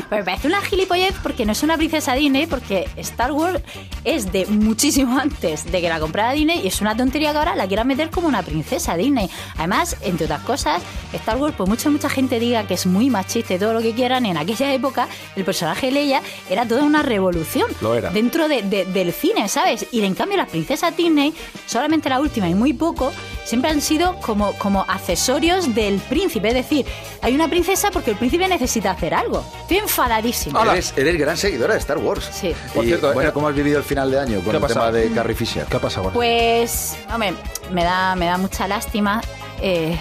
Pues 0.08 0.20
me 0.20 0.24
parece 0.24 0.48
una 0.48 0.62
gilipollez 0.62 1.14
porque 1.22 1.44
no 1.44 1.52
es 1.52 1.62
una 1.62 1.76
princesa 1.76 2.14
Disney, 2.14 2.46
porque 2.46 2.88
Star 2.96 3.30
Wars 3.30 3.60
es 4.04 4.32
de 4.32 4.46
muchísimo 4.46 5.18
antes 5.18 5.70
de 5.70 5.82
que 5.82 5.88
la 5.90 6.00
comprara 6.00 6.32
Disney 6.32 6.60
y 6.64 6.68
es 6.68 6.80
una 6.80 6.96
tontería 6.96 7.32
que 7.32 7.36
ahora 7.38 7.54
la 7.54 7.66
quieran 7.68 7.86
meter 7.88 8.08
como 8.08 8.26
una 8.26 8.42
princesa 8.42 8.96
Disney. 8.96 9.28
Además, 9.58 9.96
entre 10.00 10.24
otras 10.24 10.40
cosas, 10.44 10.80
Star 11.12 11.36
Wars, 11.36 11.54
por 11.54 11.68
mucho 11.68 11.90
mucha 11.90 12.08
gente 12.08 12.40
diga 12.40 12.66
que 12.66 12.72
es 12.72 12.86
muy 12.86 13.10
machista 13.10 13.52
y 13.52 13.58
todo 13.58 13.74
lo 13.74 13.82
que 13.82 13.92
quieran, 13.92 14.24
en 14.24 14.38
aquella 14.38 14.72
época 14.72 15.08
el 15.36 15.44
personaje 15.44 15.86
de 15.88 15.92
Leia 15.92 16.22
era 16.48 16.66
toda 16.66 16.84
una 16.84 17.02
revolución 17.02 17.70
Lo 17.82 17.94
era. 17.94 18.08
dentro 18.08 18.48
de- 18.48 18.62
de- 18.62 18.86
del 18.86 19.12
cine, 19.12 19.46
¿sabes? 19.48 19.77
Y 19.92 20.04
en 20.04 20.14
cambio 20.14 20.36
las 20.36 20.48
princesas 20.48 20.96
Disney, 20.96 21.34
solamente 21.66 22.08
la 22.08 22.20
última 22.20 22.48
y 22.48 22.54
muy 22.54 22.72
poco, 22.72 23.12
siempre 23.44 23.70
han 23.70 23.80
sido 23.80 24.16
como, 24.20 24.52
como 24.54 24.84
accesorios 24.88 25.74
del 25.74 25.98
príncipe. 26.00 26.48
Es 26.48 26.54
decir, 26.54 26.86
hay 27.22 27.34
una 27.34 27.48
princesa 27.48 27.90
porque 27.90 28.10
el 28.12 28.16
príncipe 28.16 28.46
necesita 28.48 28.90
hacer 28.92 29.14
algo. 29.14 29.44
Estoy 29.62 29.78
enfadadísima. 29.78 30.60
Hola. 30.60 30.72
Eres, 30.72 30.92
eres 30.96 31.18
gran 31.18 31.36
seguidora 31.36 31.74
de 31.74 31.80
Star 31.80 31.98
Wars. 31.98 32.28
Sí. 32.32 32.52
Por 32.74 32.84
Y, 32.84 32.88
cierto, 32.88 33.12
bueno, 33.12 33.30
eh, 33.30 33.32
¿cómo 33.32 33.48
has 33.48 33.54
vivido 33.54 33.78
el 33.78 33.84
final 33.84 34.10
de 34.10 34.18
año 34.20 34.40
con 34.40 34.50
¿qué 34.50 34.56
el 34.56 34.66
tema 34.66 34.92
de 34.92 35.10
Carrie 35.10 35.34
Fisher? 35.36 35.66
¿Qué 35.66 35.76
ha 35.76 35.80
pasado 35.80 36.10
Pues, 36.10 36.96
hombre, 37.12 37.34
me 37.72 37.84
da, 37.84 38.14
me 38.16 38.26
da 38.26 38.38
mucha 38.38 38.68
lástima, 38.68 39.20
eh, 39.60 39.98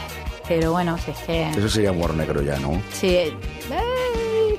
pero 0.47 0.71
bueno, 0.71 0.97
si 1.03 1.11
es 1.11 1.17
que... 1.19 1.49
Eso 1.49 1.69
sería 1.69 1.91
humor 1.91 2.13
negro 2.13 2.41
ya, 2.41 2.57
¿no? 2.59 2.81
Sí, 2.93 3.07
eh, 3.07 3.33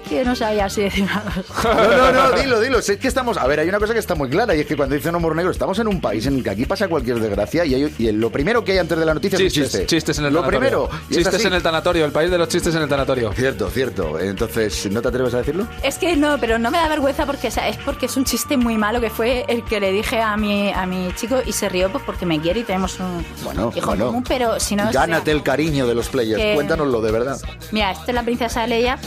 que 0.08 0.24
no 0.24 0.34
sabía 0.34 0.68
si 0.68 0.82
decir. 0.82 1.06
No, 1.64 2.12
no, 2.12 2.12
no, 2.12 2.32
dilo, 2.40 2.60
dilo. 2.60 2.82
Si 2.82 2.92
Es 2.92 2.98
que 2.98 3.08
estamos. 3.08 3.36
A 3.36 3.46
ver, 3.46 3.60
hay 3.60 3.68
una 3.68 3.78
cosa 3.78 3.92
que 3.92 3.98
está 3.98 4.14
muy 4.14 4.28
clara 4.28 4.54
y 4.54 4.60
es 4.60 4.66
que 4.66 4.76
cuando 4.76 4.94
dicen 4.94 5.14
humor 5.14 5.34
negro, 5.36 5.50
estamos 5.50 5.78
en 5.78 5.88
un 5.88 6.00
país 6.00 6.26
en 6.26 6.36
el 6.38 6.42
que 6.44 6.50
aquí 6.50 6.64
pasa 6.66 6.88
cualquier 6.88 7.20
desgracia 7.20 7.64
y, 7.64 7.74
hay- 7.74 7.94
y 7.98 8.12
lo 8.12 8.30
primero 8.30 8.64
que 8.64 8.72
hay 8.72 8.78
antes 8.78 8.98
de 8.98 9.04
la 9.04 9.14
noticia 9.14 9.37
es 9.37 9.42
un 9.42 9.48
chiste. 9.64 9.87
chistes 9.87 10.18
en 10.18 10.26
el 10.26 10.33
Lo 10.33 10.40
tanatorio. 10.40 10.88
primero. 10.88 11.02
Chistes 11.11 11.44
en 11.44 11.52
el 11.52 11.62
tanatorio, 11.62 12.04
el 12.04 12.12
país 12.12 12.30
de 12.30 12.38
los 12.38 12.48
chistes 12.48 12.74
en 12.74 12.83
el 12.83 12.88
tanatorio. 12.88 13.33
Cierto, 13.33 13.70
cierto. 13.70 14.18
Entonces, 14.18 14.90
¿no 14.90 15.02
te 15.02 15.09
atreves 15.09 15.35
a 15.35 15.38
decirlo? 15.38 15.66
Es 15.83 15.96
que 15.98 16.16
no, 16.16 16.38
pero 16.38 16.59
no 16.59 16.70
me 16.70 16.78
da 16.78 16.88
vergüenza 16.88 17.26
porque 17.26 17.48
o 17.48 17.50
sea, 17.50 17.68
es 17.68 17.76
porque 17.78 18.06
es 18.06 18.16
un 18.16 18.24
chiste 18.24 18.56
muy 18.56 18.76
malo 18.78 19.00
que 19.00 19.11
fue 19.11 19.44
el 19.48 19.64
que 19.64 19.80
le 19.80 19.92
dije 19.92 20.20
a 20.20 20.37
mi, 20.37 20.70
a 20.72 20.87
mi 20.87 21.12
chico 21.14 21.38
y 21.44 21.52
se 21.52 21.68
rió 21.68 21.90
pues 21.90 22.04
porque 22.04 22.24
me 22.26 22.40
quiere 22.40 22.61
y 22.61 22.64
tenemos 22.64 22.98
un 23.00 23.24
Bueno, 23.44 23.72
hijo 23.74 23.87
bueno. 23.87 24.06
común, 24.06 24.24
pero 24.26 24.59
si 24.61 24.76
no... 24.76 24.88
o 24.88 24.92
sea, 24.92 25.02
Gánate 25.02 25.30
el 25.30 25.42
cariño 25.42 25.87
de 25.87 25.94
los 25.94 26.09
players. 26.09 26.40
que- 26.40 26.54
Cuéntanoslo 26.54 27.00
de 27.00 27.12
verdad. 27.12 27.38
Mira, 27.72 27.92
esta 27.92 28.04
es 28.09 28.14
la 28.14 28.22
princesa 28.22 28.66
Leia. 28.66 28.98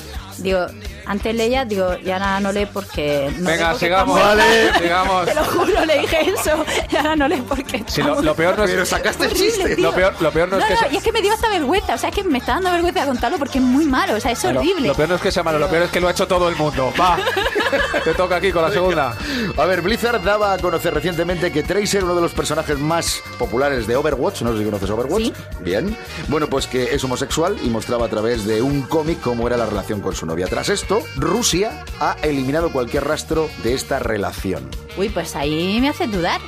Digo, 0.41 0.67
antes 1.06 1.34
Leia, 1.36 1.66
digo, 1.66 1.96
ya 1.98 2.20
nada 2.20 2.40
no 2.40 2.52
lee 2.52 2.68
porque... 2.72 3.32
No 3.38 3.50
Venga, 3.50 3.76
sigamos. 3.76 4.20
Vale. 4.20 4.74
Sigamos. 4.82 5.26
Te 5.26 5.36
lo 5.36 5.44
juro, 5.44 5.86
le 5.86 6.00
dije 6.00 6.30
eso. 6.32 6.66
Y 6.92 6.96
ahora 6.96 7.16
no 7.16 7.28
lee 7.28 7.44
porque... 7.48 7.84
Si 7.88 8.02
lo, 8.02 8.22
lo 8.22 8.36
peor 8.36 8.58
no 8.58 8.64
es. 8.66 8.72
Pero 8.72 8.86
sacaste 8.86 9.26
Horrible, 9.26 9.46
chiste. 9.52 9.76
tío. 9.76 9.84
Lo 9.90 9.94
peor, 9.96 10.14
lo 10.20 10.32
peor 10.32 10.50
no, 10.50 10.58
No, 10.58 10.62
es 10.64 10.68
que 10.68 10.74
no, 10.74 10.80
sea- 10.80 10.92
y 10.94 10.98
es 10.98 11.04
que 11.04 11.12
me 11.12 11.22
dio 11.22 11.34
hasta 11.34 11.50
vergüenza. 11.50 11.96
O 11.96 11.98
sea, 11.98 12.10
es 12.10 12.16
que 12.16 12.24
me 12.24 12.38
está 12.38 12.54
dando 12.54 12.72
vergüenza 12.72 13.06
contarlo 13.06 13.38
porque 13.38 13.58
es 13.60 13.64
muy 13.64 13.86
malo. 13.86 14.16
O 14.16 14.20
sea, 14.20 14.32
es 14.32 14.44
horrible. 14.46 14.88
Lo 14.88 14.96
peor 14.96 15.10
no 15.10 15.16
es 15.16 15.22
que 15.22 15.32
sea 15.32 15.44
malo, 15.44 15.60
lo 15.60 15.70
peor 15.70 15.84
es 15.84 15.92
que 15.92 16.00
lo 16.00 16.08
ha 16.08 16.12
hecho 16.12 16.28
todo 16.28 16.50
el 16.50 16.56
mundo. 16.56 16.94
Va. 17.00 17.18
Te 18.04 18.14
toca 18.14 18.36
aquí 18.38 18.52
con 18.52 18.62
la 18.64 18.72
segunda. 18.72 19.16
A 19.58 19.66
ver, 19.66 19.82
Blizzard 19.82 20.22
daba 20.24 20.54
a 20.54 20.58
conocer 20.58 20.94
recientemente 20.94 21.52
que 21.52 21.64
Tracer, 21.64 22.04
uno 22.04 22.16
de 22.16 22.22
los 22.22 22.34
personajes 22.34 22.78
más 22.78 23.22
populares 23.38 23.88
de 23.88 23.96
Overwatch, 23.96 24.42
no 24.42 24.52
sé 24.54 24.60
si 24.60 24.66
conoces 24.66 24.90
Overwatch. 24.90 25.24
Sí. 25.24 25.34
Bien. 25.62 25.96
Bueno, 26.28 26.48
pues 26.48 26.68
que 26.68 26.94
es 26.96 27.04
homosexual 27.04 27.58
y 27.64 27.70
mostraba 27.70 28.06
a 28.06 28.10
través 28.10 28.46
de 28.46 28.62
un 28.62 28.82
cómic 28.84 29.20
cómo 29.22 29.48
era 29.48 29.58
la 29.58 29.66
relación 29.66 30.02
con 30.02 30.16
su 30.16 30.26
novia. 30.26 30.48
Tras 30.48 30.70
esto, 30.70 30.90
Rusia 31.15 31.86
ha 31.99 32.17
eliminado 32.21 32.71
cualquier 32.71 33.06
rastro 33.06 33.49
de 33.63 33.73
esta 33.73 33.99
relación. 33.99 34.69
Uy, 34.97 35.10
pues 35.10 35.36
ahí 35.36 35.80
me 35.80 35.89
hace 35.89 36.08
dudar. 36.08 36.41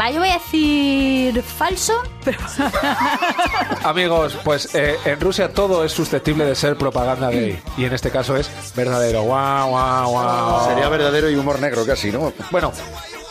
Va, 0.00 0.08
yo 0.10 0.20
voy 0.20 0.28
a 0.28 0.34
decir 0.34 1.42
falso, 1.42 2.00
pero... 2.24 2.38
Amigos, 3.84 4.38
pues 4.44 4.72
eh, 4.74 4.96
en 5.04 5.20
Rusia 5.20 5.52
todo 5.52 5.84
es 5.84 5.90
susceptible 5.92 6.44
de 6.44 6.54
ser 6.54 6.76
propaganda 6.76 7.28
gay. 7.30 7.60
Y 7.76 7.84
en 7.84 7.92
este 7.92 8.10
caso 8.10 8.36
es 8.36 8.48
verdadero. 8.76 9.22
Guau, 9.22 9.70
guau, 9.70 10.10
guau. 10.10 10.68
Sería 10.68 10.88
verdadero 10.88 11.28
y 11.28 11.34
humor 11.34 11.60
negro 11.60 11.84
casi, 11.84 12.12
¿no? 12.12 12.32
Bueno, 12.52 12.72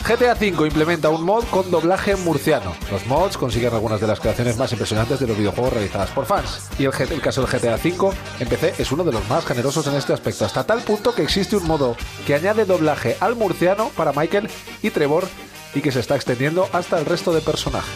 GTA 0.09 0.33
V 0.33 0.65
implementa 0.65 1.09
un 1.09 1.23
mod 1.23 1.43
con 1.51 1.69
doblaje 1.69 2.15
murciano. 2.15 2.75
Los 2.89 3.05
mods 3.05 3.37
consiguen 3.37 3.75
algunas 3.75 4.01
de 4.01 4.07
las 4.07 4.19
creaciones 4.19 4.57
más 4.57 4.71
impresionantes 4.71 5.19
de 5.19 5.27
los 5.27 5.37
videojuegos 5.37 5.71
realizadas 5.71 6.09
por 6.09 6.25
fans. 6.25 6.67
Y 6.79 6.85
el, 6.85 7.21
caso 7.21 7.45
del 7.45 7.51
GTA 7.51 7.75
V 7.75 8.17
en 8.39 8.47
PC 8.47 8.73
es 8.79 8.91
uno 8.91 9.03
de 9.03 9.11
los 9.11 9.29
más 9.29 9.45
generosos 9.45 9.85
en 9.85 9.93
este 9.93 10.11
aspecto, 10.11 10.45
hasta 10.45 10.63
tal 10.63 10.81
punto 10.81 11.13
que 11.13 11.21
existe 11.21 11.57
un 11.57 11.67
modo 11.67 11.95
que 12.25 12.33
añade 12.33 12.65
doblaje 12.65 13.17
al 13.19 13.35
murciano 13.35 13.89
para 13.89 14.11
Michael 14.11 14.49
y 14.81 14.89
Trevor 14.89 15.27
y 15.75 15.81
que 15.81 15.91
se 15.91 15.99
está 15.99 16.15
extendiendo 16.15 16.67
hasta 16.73 16.97
el 16.97 17.05
resto 17.05 17.31
de 17.31 17.41
personajes. 17.41 17.93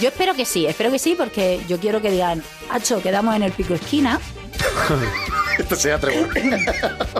Yo 0.00 0.10
espero 0.10 0.34
que 0.34 0.44
sí, 0.44 0.66
espero 0.66 0.92
que 0.92 1.00
sí, 1.00 1.16
porque 1.18 1.60
yo 1.68 1.80
quiero 1.80 2.00
que 2.00 2.12
digan, 2.12 2.44
Hacho, 2.70 3.02
quedamos 3.02 3.34
en 3.34 3.42
el 3.42 3.50
pico 3.50 3.74
esquina, 3.74 4.20
Esto 5.58 5.76
sea 5.76 5.98
Trevor. 5.98 6.28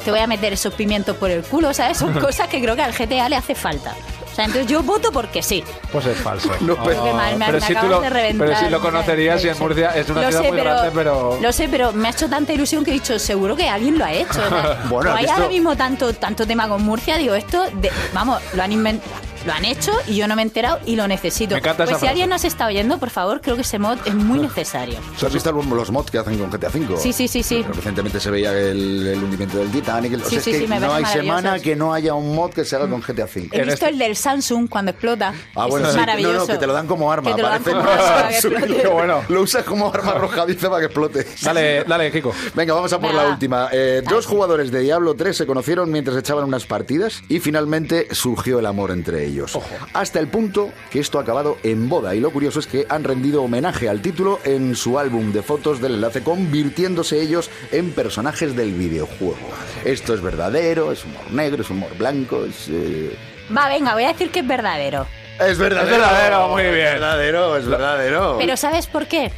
te 0.05 0.11
voy 0.11 0.21
a 0.21 0.27
meter 0.27 0.53
esos 0.53 0.75
pimientos 0.75 1.17
por 1.17 1.31
el 1.31 1.43
culo, 1.43 1.73
¿sabes? 1.75 1.99
Son 1.99 2.13
cosas 2.21 2.49
que 2.49 2.61
creo 2.61 2.75
que 2.77 2.83
al 2.83 2.93
GTA 2.93 3.29
le 3.29 3.37
hace 3.37 3.55
falta. 3.55 3.95
O 4.31 4.35
sea, 4.35 4.47
entonces 4.47 4.69
yo 4.69 4.83
voto 4.83 5.13
porque 5.13 5.43
sí. 5.45 5.63
Pues 5.93 6.07
es 6.07 6.19
falso. 6.19 6.51
No, 6.61 6.75
Porque 6.75 6.97
me- 6.97 7.37
me- 7.37 7.47
pero, 7.47 7.61
me 7.61 7.67
si 7.67 7.73
lo, 7.75 8.01
de 8.01 8.11
reventar. 8.11 8.49
pero 8.49 8.59
si 8.59 8.69
lo 8.69 8.81
conocerías 8.81 9.45
y 9.45 9.49
en 9.49 9.59
Murcia 9.61 9.91
es 9.95 10.09
una 10.11 10.23
Lo 10.23 10.27
ciudad 10.29 10.43
sé, 10.43 10.49
muy 10.51 10.61
grande, 10.61 10.91
pero... 10.93 11.39
Lo 11.41 11.53
sé, 11.53 11.69
pero 11.69 11.93
me 11.93 12.09
ha 12.09 12.11
hecho 12.11 12.29
tanta 12.29 12.53
ilusión 12.53 12.85
que 12.85 12.91
he 12.91 12.95
dicho, 12.95 13.17
seguro 13.21 13.55
que 13.55 13.69
alguien 13.69 13.97
lo 13.97 14.05
ha 14.05 14.13
hecho. 14.13 14.41
o 14.45 14.49
sea, 14.49 14.83
Bueno, 14.89 15.13
hay 15.13 15.19
visto- 15.19 15.35
ahora 15.35 15.49
mismo 15.49 15.77
tanto, 15.77 16.13
tanto 16.15 16.45
tema 16.49 16.67
con 16.67 16.83
Murcia, 16.83 17.17
digo, 17.17 17.33
esto, 17.37 17.63
de- 17.75 17.93
vamos, 18.13 18.43
lo 18.55 18.63
han 18.65 18.73
inventado. 18.73 19.13
Lo 19.47 19.53
han 19.53 19.65
hecho 19.65 19.93
y 20.07 20.17
yo 20.17 20.27
no 20.27 20.37
me 20.37 20.43
he 20.43 20.45
enterado 20.45 20.81
y 20.87 20.97
lo 20.97 21.07
necesito. 21.07 21.55
Me 21.55 21.59
encanta 21.59 21.85
pues 21.85 21.91
esa 21.91 21.99
si 21.99 22.01
frase. 22.01 22.11
alguien 22.11 22.31
nos 22.31 22.45
está 22.45 22.67
oyendo, 22.67 22.99
por 22.99 23.11
favor, 23.11 23.41
creo 23.43 23.57
que 23.57 23.63
ese 23.63 23.79
mod 23.79 23.99
es 24.07 24.15
muy 24.15 24.39
necesario. 24.39 24.99
¿Tú 25.21 25.27
has 25.27 25.33
visto 25.35 25.53
los- 25.53 25.91
mods 25.91 26.11
que 26.11 26.19
hacen 26.19 26.39
con 26.39 26.51
GTA 26.51 26.69
V? 26.69 26.97
Sí, 26.97 27.13
sí, 27.13 27.29
sí, 27.29 27.43
sí. 27.43 27.63
Recientemente 27.63 28.21
se 28.21 28.31
veía 28.31 28.53
el, 28.53 29.07
el 29.07 29.23
hundimiento 29.23 29.59
del 29.59 29.71
Titanic. 29.71 30.15
O 30.15 30.19
sea, 30.21 30.29
Sí, 30.31 30.37
es 30.37 30.45
sí, 30.45 30.53
que 30.53 30.59
sí, 30.61 30.67
me 30.67 30.81
no 30.81 30.95
hay 30.95 31.05
semana 31.05 31.59
que 31.59 31.77
no 31.77 31.93
haya 31.93 32.15
un 32.15 32.35
mod 32.35 32.53
que 32.53 32.65
se 32.65 32.75
haga 32.77 32.89
con 32.89 33.01
GTA 33.03 33.25
V. 33.25 33.49
He 33.53 33.59
visto 33.65 33.73
este- 33.75 33.89
el 33.91 33.99
del 33.99 34.17
Samsung 34.17 34.69
cuando 34.69 34.93
explota. 34.93 35.35
Ah, 35.55 35.67
bueno, 35.67 35.87
es 35.89 35.93
sí. 35.95 36.01
maravilloso. 36.01 36.35
No, 36.35 36.41
no, 36.41 36.47
que 36.47 36.57
te 36.59 36.67
lo 36.67 36.73
dan 36.73 36.87
como 36.87 37.13
arma. 37.13 37.31
Que 37.31 37.37
te 37.37 37.43
lo 37.43 37.49
dan 37.49 37.63
parece 37.63 38.49
como 38.49 38.63
arma 38.71 38.91
bueno. 38.95 39.23
Lo 39.29 39.43
usas 39.43 39.65
como 39.65 39.93
arma 39.93 40.13
arrojadiza 40.17 40.69
para 40.71 40.81
que 40.81 40.87
explote. 40.87 41.27
Dale, 41.43 41.85
dale, 41.85 42.11
Kiko. 42.11 42.33
Venga, 42.55 42.73
vamos 42.75 42.93
a 42.95 42.99
por 42.99 43.13
la 43.13 43.29
última. 43.29 43.69
Eh, 43.73 44.03
dos 44.09 44.25
jugadores 44.27 44.71
de 44.71 44.81
Diablo 44.81 45.15
3 45.15 45.37
se 45.37 45.47
conocieron 45.47 45.91
mientras 45.93 46.17
echaban 46.17 46.45
unas 46.45 46.65
partidas 46.65 47.23
y 47.29 47.41
finalmente 47.41 48.09
surgió 48.15 48.59
el 48.59 48.67
amor 48.67 48.91
entre 48.91 49.27
ellos. 49.27 49.34
Ellos. 49.35 49.59
Hasta 49.93 50.21
el 50.21 50.29
punto 50.29 50.71
que 50.91 51.01
esto 51.01 51.19
ha 51.19 51.23
acabado 51.23 51.59
en 51.63 51.89
boda. 51.89 52.15
Y 52.15 52.21
lo 52.21 52.31
curioso 52.31 52.61
es 52.61 52.67
que 52.67 52.87
han 52.89 53.05
rendido 53.05 53.43
homenaje 53.43 53.89
al 53.89 54.01
título 54.01 54.39
en 54.45 54.77
su 54.77 54.99
álbum 54.99 55.33
de 55.33 55.43
fotos 55.43 55.81
del 55.81 55.95
enlace, 55.95 56.23
convirtiéndose 56.23 57.21
ellos 57.21 57.51
en 57.73 57.93
personajes 57.93 58.55
del 58.57 58.73
videojuego. 58.73 59.37
Esto 59.85 60.15
es 60.15 60.21
verdadero, 60.21 60.93
es 60.93 61.05
humor 61.05 61.31
negro, 61.33 61.63
es 61.63 61.71
humor 61.71 61.97
blanco, 61.99 62.45
es... 62.45 62.69
eh, 62.69 63.17
Va, 63.55 63.69
venga, 63.69 63.93
voy 63.95 64.05
a 64.05 64.09
decir 64.09 64.31
que 64.31 64.41
es 64.41 64.47
verdadero. 64.47 65.07
Es 65.39 65.59
verdadero. 65.59 65.95
Es 65.95 66.01
verdadero, 66.01 66.49
muy 66.49 66.63
bien. 66.63 66.77
Es 66.87 66.93
verdadero, 66.93 67.57
es 67.57 67.67
verdadero. 67.67 68.37
Pero 68.39 68.57
¿sabes 68.57 68.87
por 68.87 69.07
qué? 69.07 69.33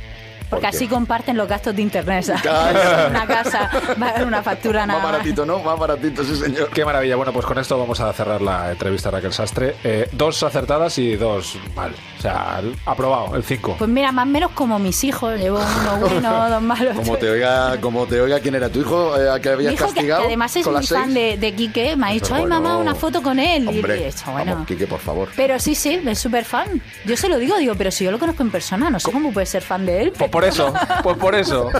¿Por 0.48 0.58
Porque 0.60 0.70
qué? 0.70 0.76
así 0.76 0.86
comparten 0.88 1.36
los 1.36 1.48
gastos 1.48 1.74
de 1.74 1.82
internet. 1.82 2.24
¿sabes? 2.24 2.42
Claro. 2.42 3.08
Una 3.10 3.26
casa 3.26 3.70
va 4.00 4.06
a 4.06 4.10
haber 4.10 4.26
una 4.26 4.42
factura 4.42 4.86
nada 4.86 4.98
Más 5.00 5.02
más. 5.08 5.12
baratito, 5.12 5.44
¿no? 5.46 5.58
Más 5.60 5.78
baratito, 5.78 6.24
sí, 6.24 6.36
señor. 6.36 6.68
Qué 6.70 6.84
maravilla. 6.84 7.16
Bueno, 7.16 7.32
pues 7.32 7.44
con 7.46 7.58
esto 7.58 7.78
vamos 7.78 8.00
a 8.00 8.12
cerrar 8.12 8.40
la 8.42 8.70
entrevista 8.72 9.08
a 9.08 9.12
Raquel 9.12 9.32
Sastre. 9.32 9.76
Eh, 9.84 10.08
dos 10.12 10.42
acertadas 10.42 10.98
y 10.98 11.16
dos 11.16 11.56
mal. 11.74 11.94
O 12.18 12.22
sea, 12.22 12.60
aprobado, 12.86 13.34
el 13.36 13.44
5. 13.44 13.76
Pues 13.78 13.90
mira, 13.90 14.10
más 14.12 14.24
o 14.26 14.28
menos 14.30 14.50
como 14.52 14.78
mis 14.78 15.02
hijos. 15.04 15.38
Llevo 15.38 15.58
uno 15.58 15.98
bueno, 16.08 16.48
dos 16.50 16.62
malos. 16.62 16.96
Como 16.96 17.16
te 17.16 17.28
oiga, 17.30 17.80
como 17.80 18.06
te 18.06 18.20
oiga 18.20 18.40
quién 18.40 18.54
era 18.54 18.68
tu 18.68 18.80
hijo, 18.80 19.16
eh, 19.20 19.30
a 19.30 19.40
que 19.40 19.50
habías 19.50 19.72
hijo, 19.74 19.86
que, 19.88 19.94
castigado. 19.94 20.20
que 20.22 20.26
además 20.28 20.56
es 20.56 20.66
las 20.66 20.88
fan 20.88 21.12
de, 21.12 21.36
de 21.36 21.54
Quique, 21.54 21.96
me 21.96 22.06
ha 22.06 22.10
dicho, 22.10 22.26
Pero 22.30 22.36
ay 22.36 22.46
mamá, 22.46 22.60
bueno, 22.76 22.78
una 22.80 22.94
foto 22.94 23.22
con 23.22 23.38
él. 23.38 23.64
Y 23.64 23.68
Hombre, 23.68 24.02
he 24.02 24.06
dicho, 24.06 24.30
bueno. 24.32 24.52
vamos, 24.52 24.66
Quique, 24.68 24.86
por 24.86 25.00
favor. 25.00 25.28
Pero 25.36 25.58
sí, 25.58 25.74
sí, 25.74 26.00
es 26.06 26.18
súper 26.18 26.44
fan. 26.44 26.80
Yo 27.04 27.16
se 27.16 27.28
lo 27.28 27.38
digo, 27.38 27.56
digo, 27.58 27.74
pero 27.76 27.90
si 27.90 28.04
yo 28.04 28.10
lo 28.10 28.18
conozco 28.18 28.42
en 28.42 28.50
persona, 28.50 28.88
no 28.90 28.98
sé 29.00 29.10
cómo 29.12 29.32
puede 29.32 29.46
ser 29.46 29.62
fan 29.62 29.84
de 29.86 30.02
él. 30.02 30.12
Pues 30.16 30.30
por 30.36 30.44
eso, 30.44 30.72
pues 31.02 31.16
por 31.16 31.34
eso. 31.34 31.70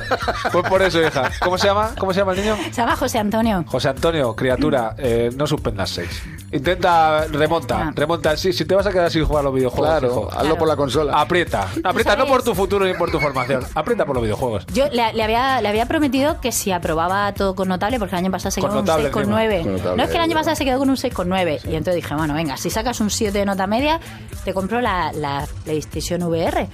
Pues 0.51 0.69
por 0.69 0.81
eso, 0.83 1.03
hija. 1.03 1.31
¿Cómo 1.41 1.59
se 1.59 1.67
llama? 1.67 1.91
¿Cómo 1.99 2.13
se 2.15 2.21
llama 2.21 2.33
el 2.33 2.41
niño? 2.41 2.57
Se 2.71 2.81
llama 2.81 2.97
José 2.97 3.19
Antonio. 3.19 3.65
José 3.69 3.89
Antonio, 3.91 4.35
criatura, 4.35 4.95
eh, 4.97 5.31
no 5.37 5.47
suspendas 5.47 5.91
seis. 5.91 6.23
Intenta, 6.53 7.27
remonta, 7.27 7.89
Ah. 7.89 7.93
remonta. 7.95 8.35
Sí, 8.37 8.53
si 8.53 8.65
te 8.65 8.75
vas 8.75 8.87
a 8.87 8.93
quedar 8.93 9.11
sin 9.11 9.25
jugar 9.27 9.41
a 9.41 9.45
los 9.45 9.55
videojuegos, 9.55 9.89
Claro, 9.91 10.07
hijo, 10.09 10.29
hazlo 10.31 10.41
Claro. 10.41 10.59
por 10.59 10.69
la 10.69 10.77
consola. 10.77 11.21
aprieta. 11.21 11.69
Aprieta, 11.85 12.17
no 12.17 12.27
por 12.27 12.43
tu 12.43 12.55
futuro 12.55 12.87
ni 12.87 12.95
por 12.95 13.11
tu 13.11 13.21
formación. 13.21 13.63
Aprieta 13.75 14.07
por 14.07 14.15
los 14.17 14.23
videojuegos. 14.23 14.65
Yo 14.73 14.87
le, 14.89 15.13
le 15.13 15.23
había, 15.23 15.61
le 15.61 15.69
había 15.69 15.85
prometido 15.87 16.41
que 16.41 16.53
si 16.53 16.73
aprobaba 16.73 17.33
todo 17.35 17.55
con 17.55 17.69
notable, 17.69 17.99
porque 17.99 18.15
el 18.15 18.21
año 18.21 18.31
pasado 18.31 18.53
se 18.53 18.61
Con 18.63 18.71
quedó 18.71 18.79
con 18.79 18.81
un 18.81 18.87
notable 18.87 19.11
6,9. 19.11 19.63
Con 19.65 19.73
notable, 19.73 19.97
No 19.97 20.03
es 20.05 20.09
que 20.11 20.17
el 20.17 20.23
año 20.23 20.35
pasado 20.35 20.57
se 20.57 20.65
quedó 20.65 20.79
con 20.79 20.89
un 20.89 20.97
6,9. 20.97 21.61
Y 21.65 21.75
entonces 21.75 21.97
dije, 21.97 22.15
bueno, 22.15 22.33
venga, 22.33 22.57
si 22.57 22.71
sacas 22.71 23.01
un 23.01 23.11
7 23.11 23.37
de 23.39 23.45
nota 23.45 23.67
media, 23.67 24.01
te 24.45 24.55
compro 24.55 24.81
la, 24.81 25.13
la 25.13 25.47
PlayStation 25.65 26.23
VR. 26.23 26.69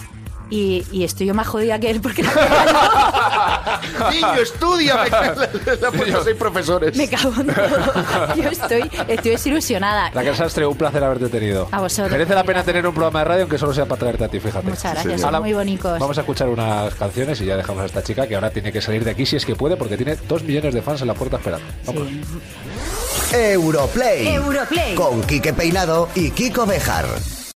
Y, 0.54 0.84
y 0.92 1.04
estoy 1.04 1.26
yo 1.28 1.32
más 1.32 1.46
jodida 1.46 1.78
que 1.78 1.90
él 1.90 2.02
porque 2.02 2.22
la 2.22 3.80
Niño, 4.12 4.34
estudia. 4.34 4.96
Me, 4.96 5.16
han 5.86 5.92
puesto 5.94 6.24
seis 6.24 6.36
profesores. 6.36 6.94
me 6.94 7.08
cago 7.08 7.32
en 7.40 7.46
todo. 7.46 8.34
Yo 8.36 8.50
estoy, 8.50 8.90
estoy 9.08 9.30
desilusionada. 9.30 10.10
Raquel 10.10 10.36
Sastre, 10.36 10.66
un 10.66 10.76
placer 10.76 11.02
haberte 11.02 11.30
tenido. 11.30 11.68
A 11.72 11.80
vosotros. 11.80 12.12
Merece 12.12 12.34
la 12.34 12.44
pena 12.44 12.62
tener 12.62 12.86
un 12.86 12.92
programa 12.92 13.20
de 13.20 13.24
radio, 13.24 13.42
aunque 13.44 13.56
solo 13.56 13.72
sea 13.72 13.86
para 13.86 14.00
traerte 14.00 14.24
a 14.24 14.28
ti, 14.28 14.40
fíjate. 14.40 14.68
Muchas 14.68 14.92
gracias, 14.92 15.22
son 15.22 15.40
muy 15.40 15.54
bonitos. 15.54 15.98
Vamos 15.98 16.18
a 16.18 16.20
escuchar 16.20 16.50
unas 16.50 16.94
canciones 16.96 17.40
y 17.40 17.46
ya 17.46 17.56
dejamos 17.56 17.84
a 17.84 17.86
esta 17.86 18.02
chica 18.02 18.26
que 18.26 18.34
ahora 18.34 18.50
tiene 18.50 18.70
que 18.72 18.82
salir 18.82 19.04
de 19.04 19.12
aquí 19.12 19.24
si 19.24 19.36
es 19.36 19.46
que 19.46 19.56
puede, 19.56 19.78
porque 19.78 19.96
tiene 19.96 20.16
dos 20.28 20.42
millones 20.42 20.74
de 20.74 20.82
fans 20.82 21.00
en 21.00 21.08
la 21.08 21.14
puerta 21.14 21.38
esperando. 21.38 21.66
Vamos. 21.86 22.08
Sí. 23.30 23.36
Europlay. 23.36 24.28
Europlay. 24.34 24.94
Con 24.96 25.22
Quique 25.22 25.54
Peinado 25.54 26.10
y 26.14 26.30
Kiko 26.30 26.66
Bejar. 26.66 27.06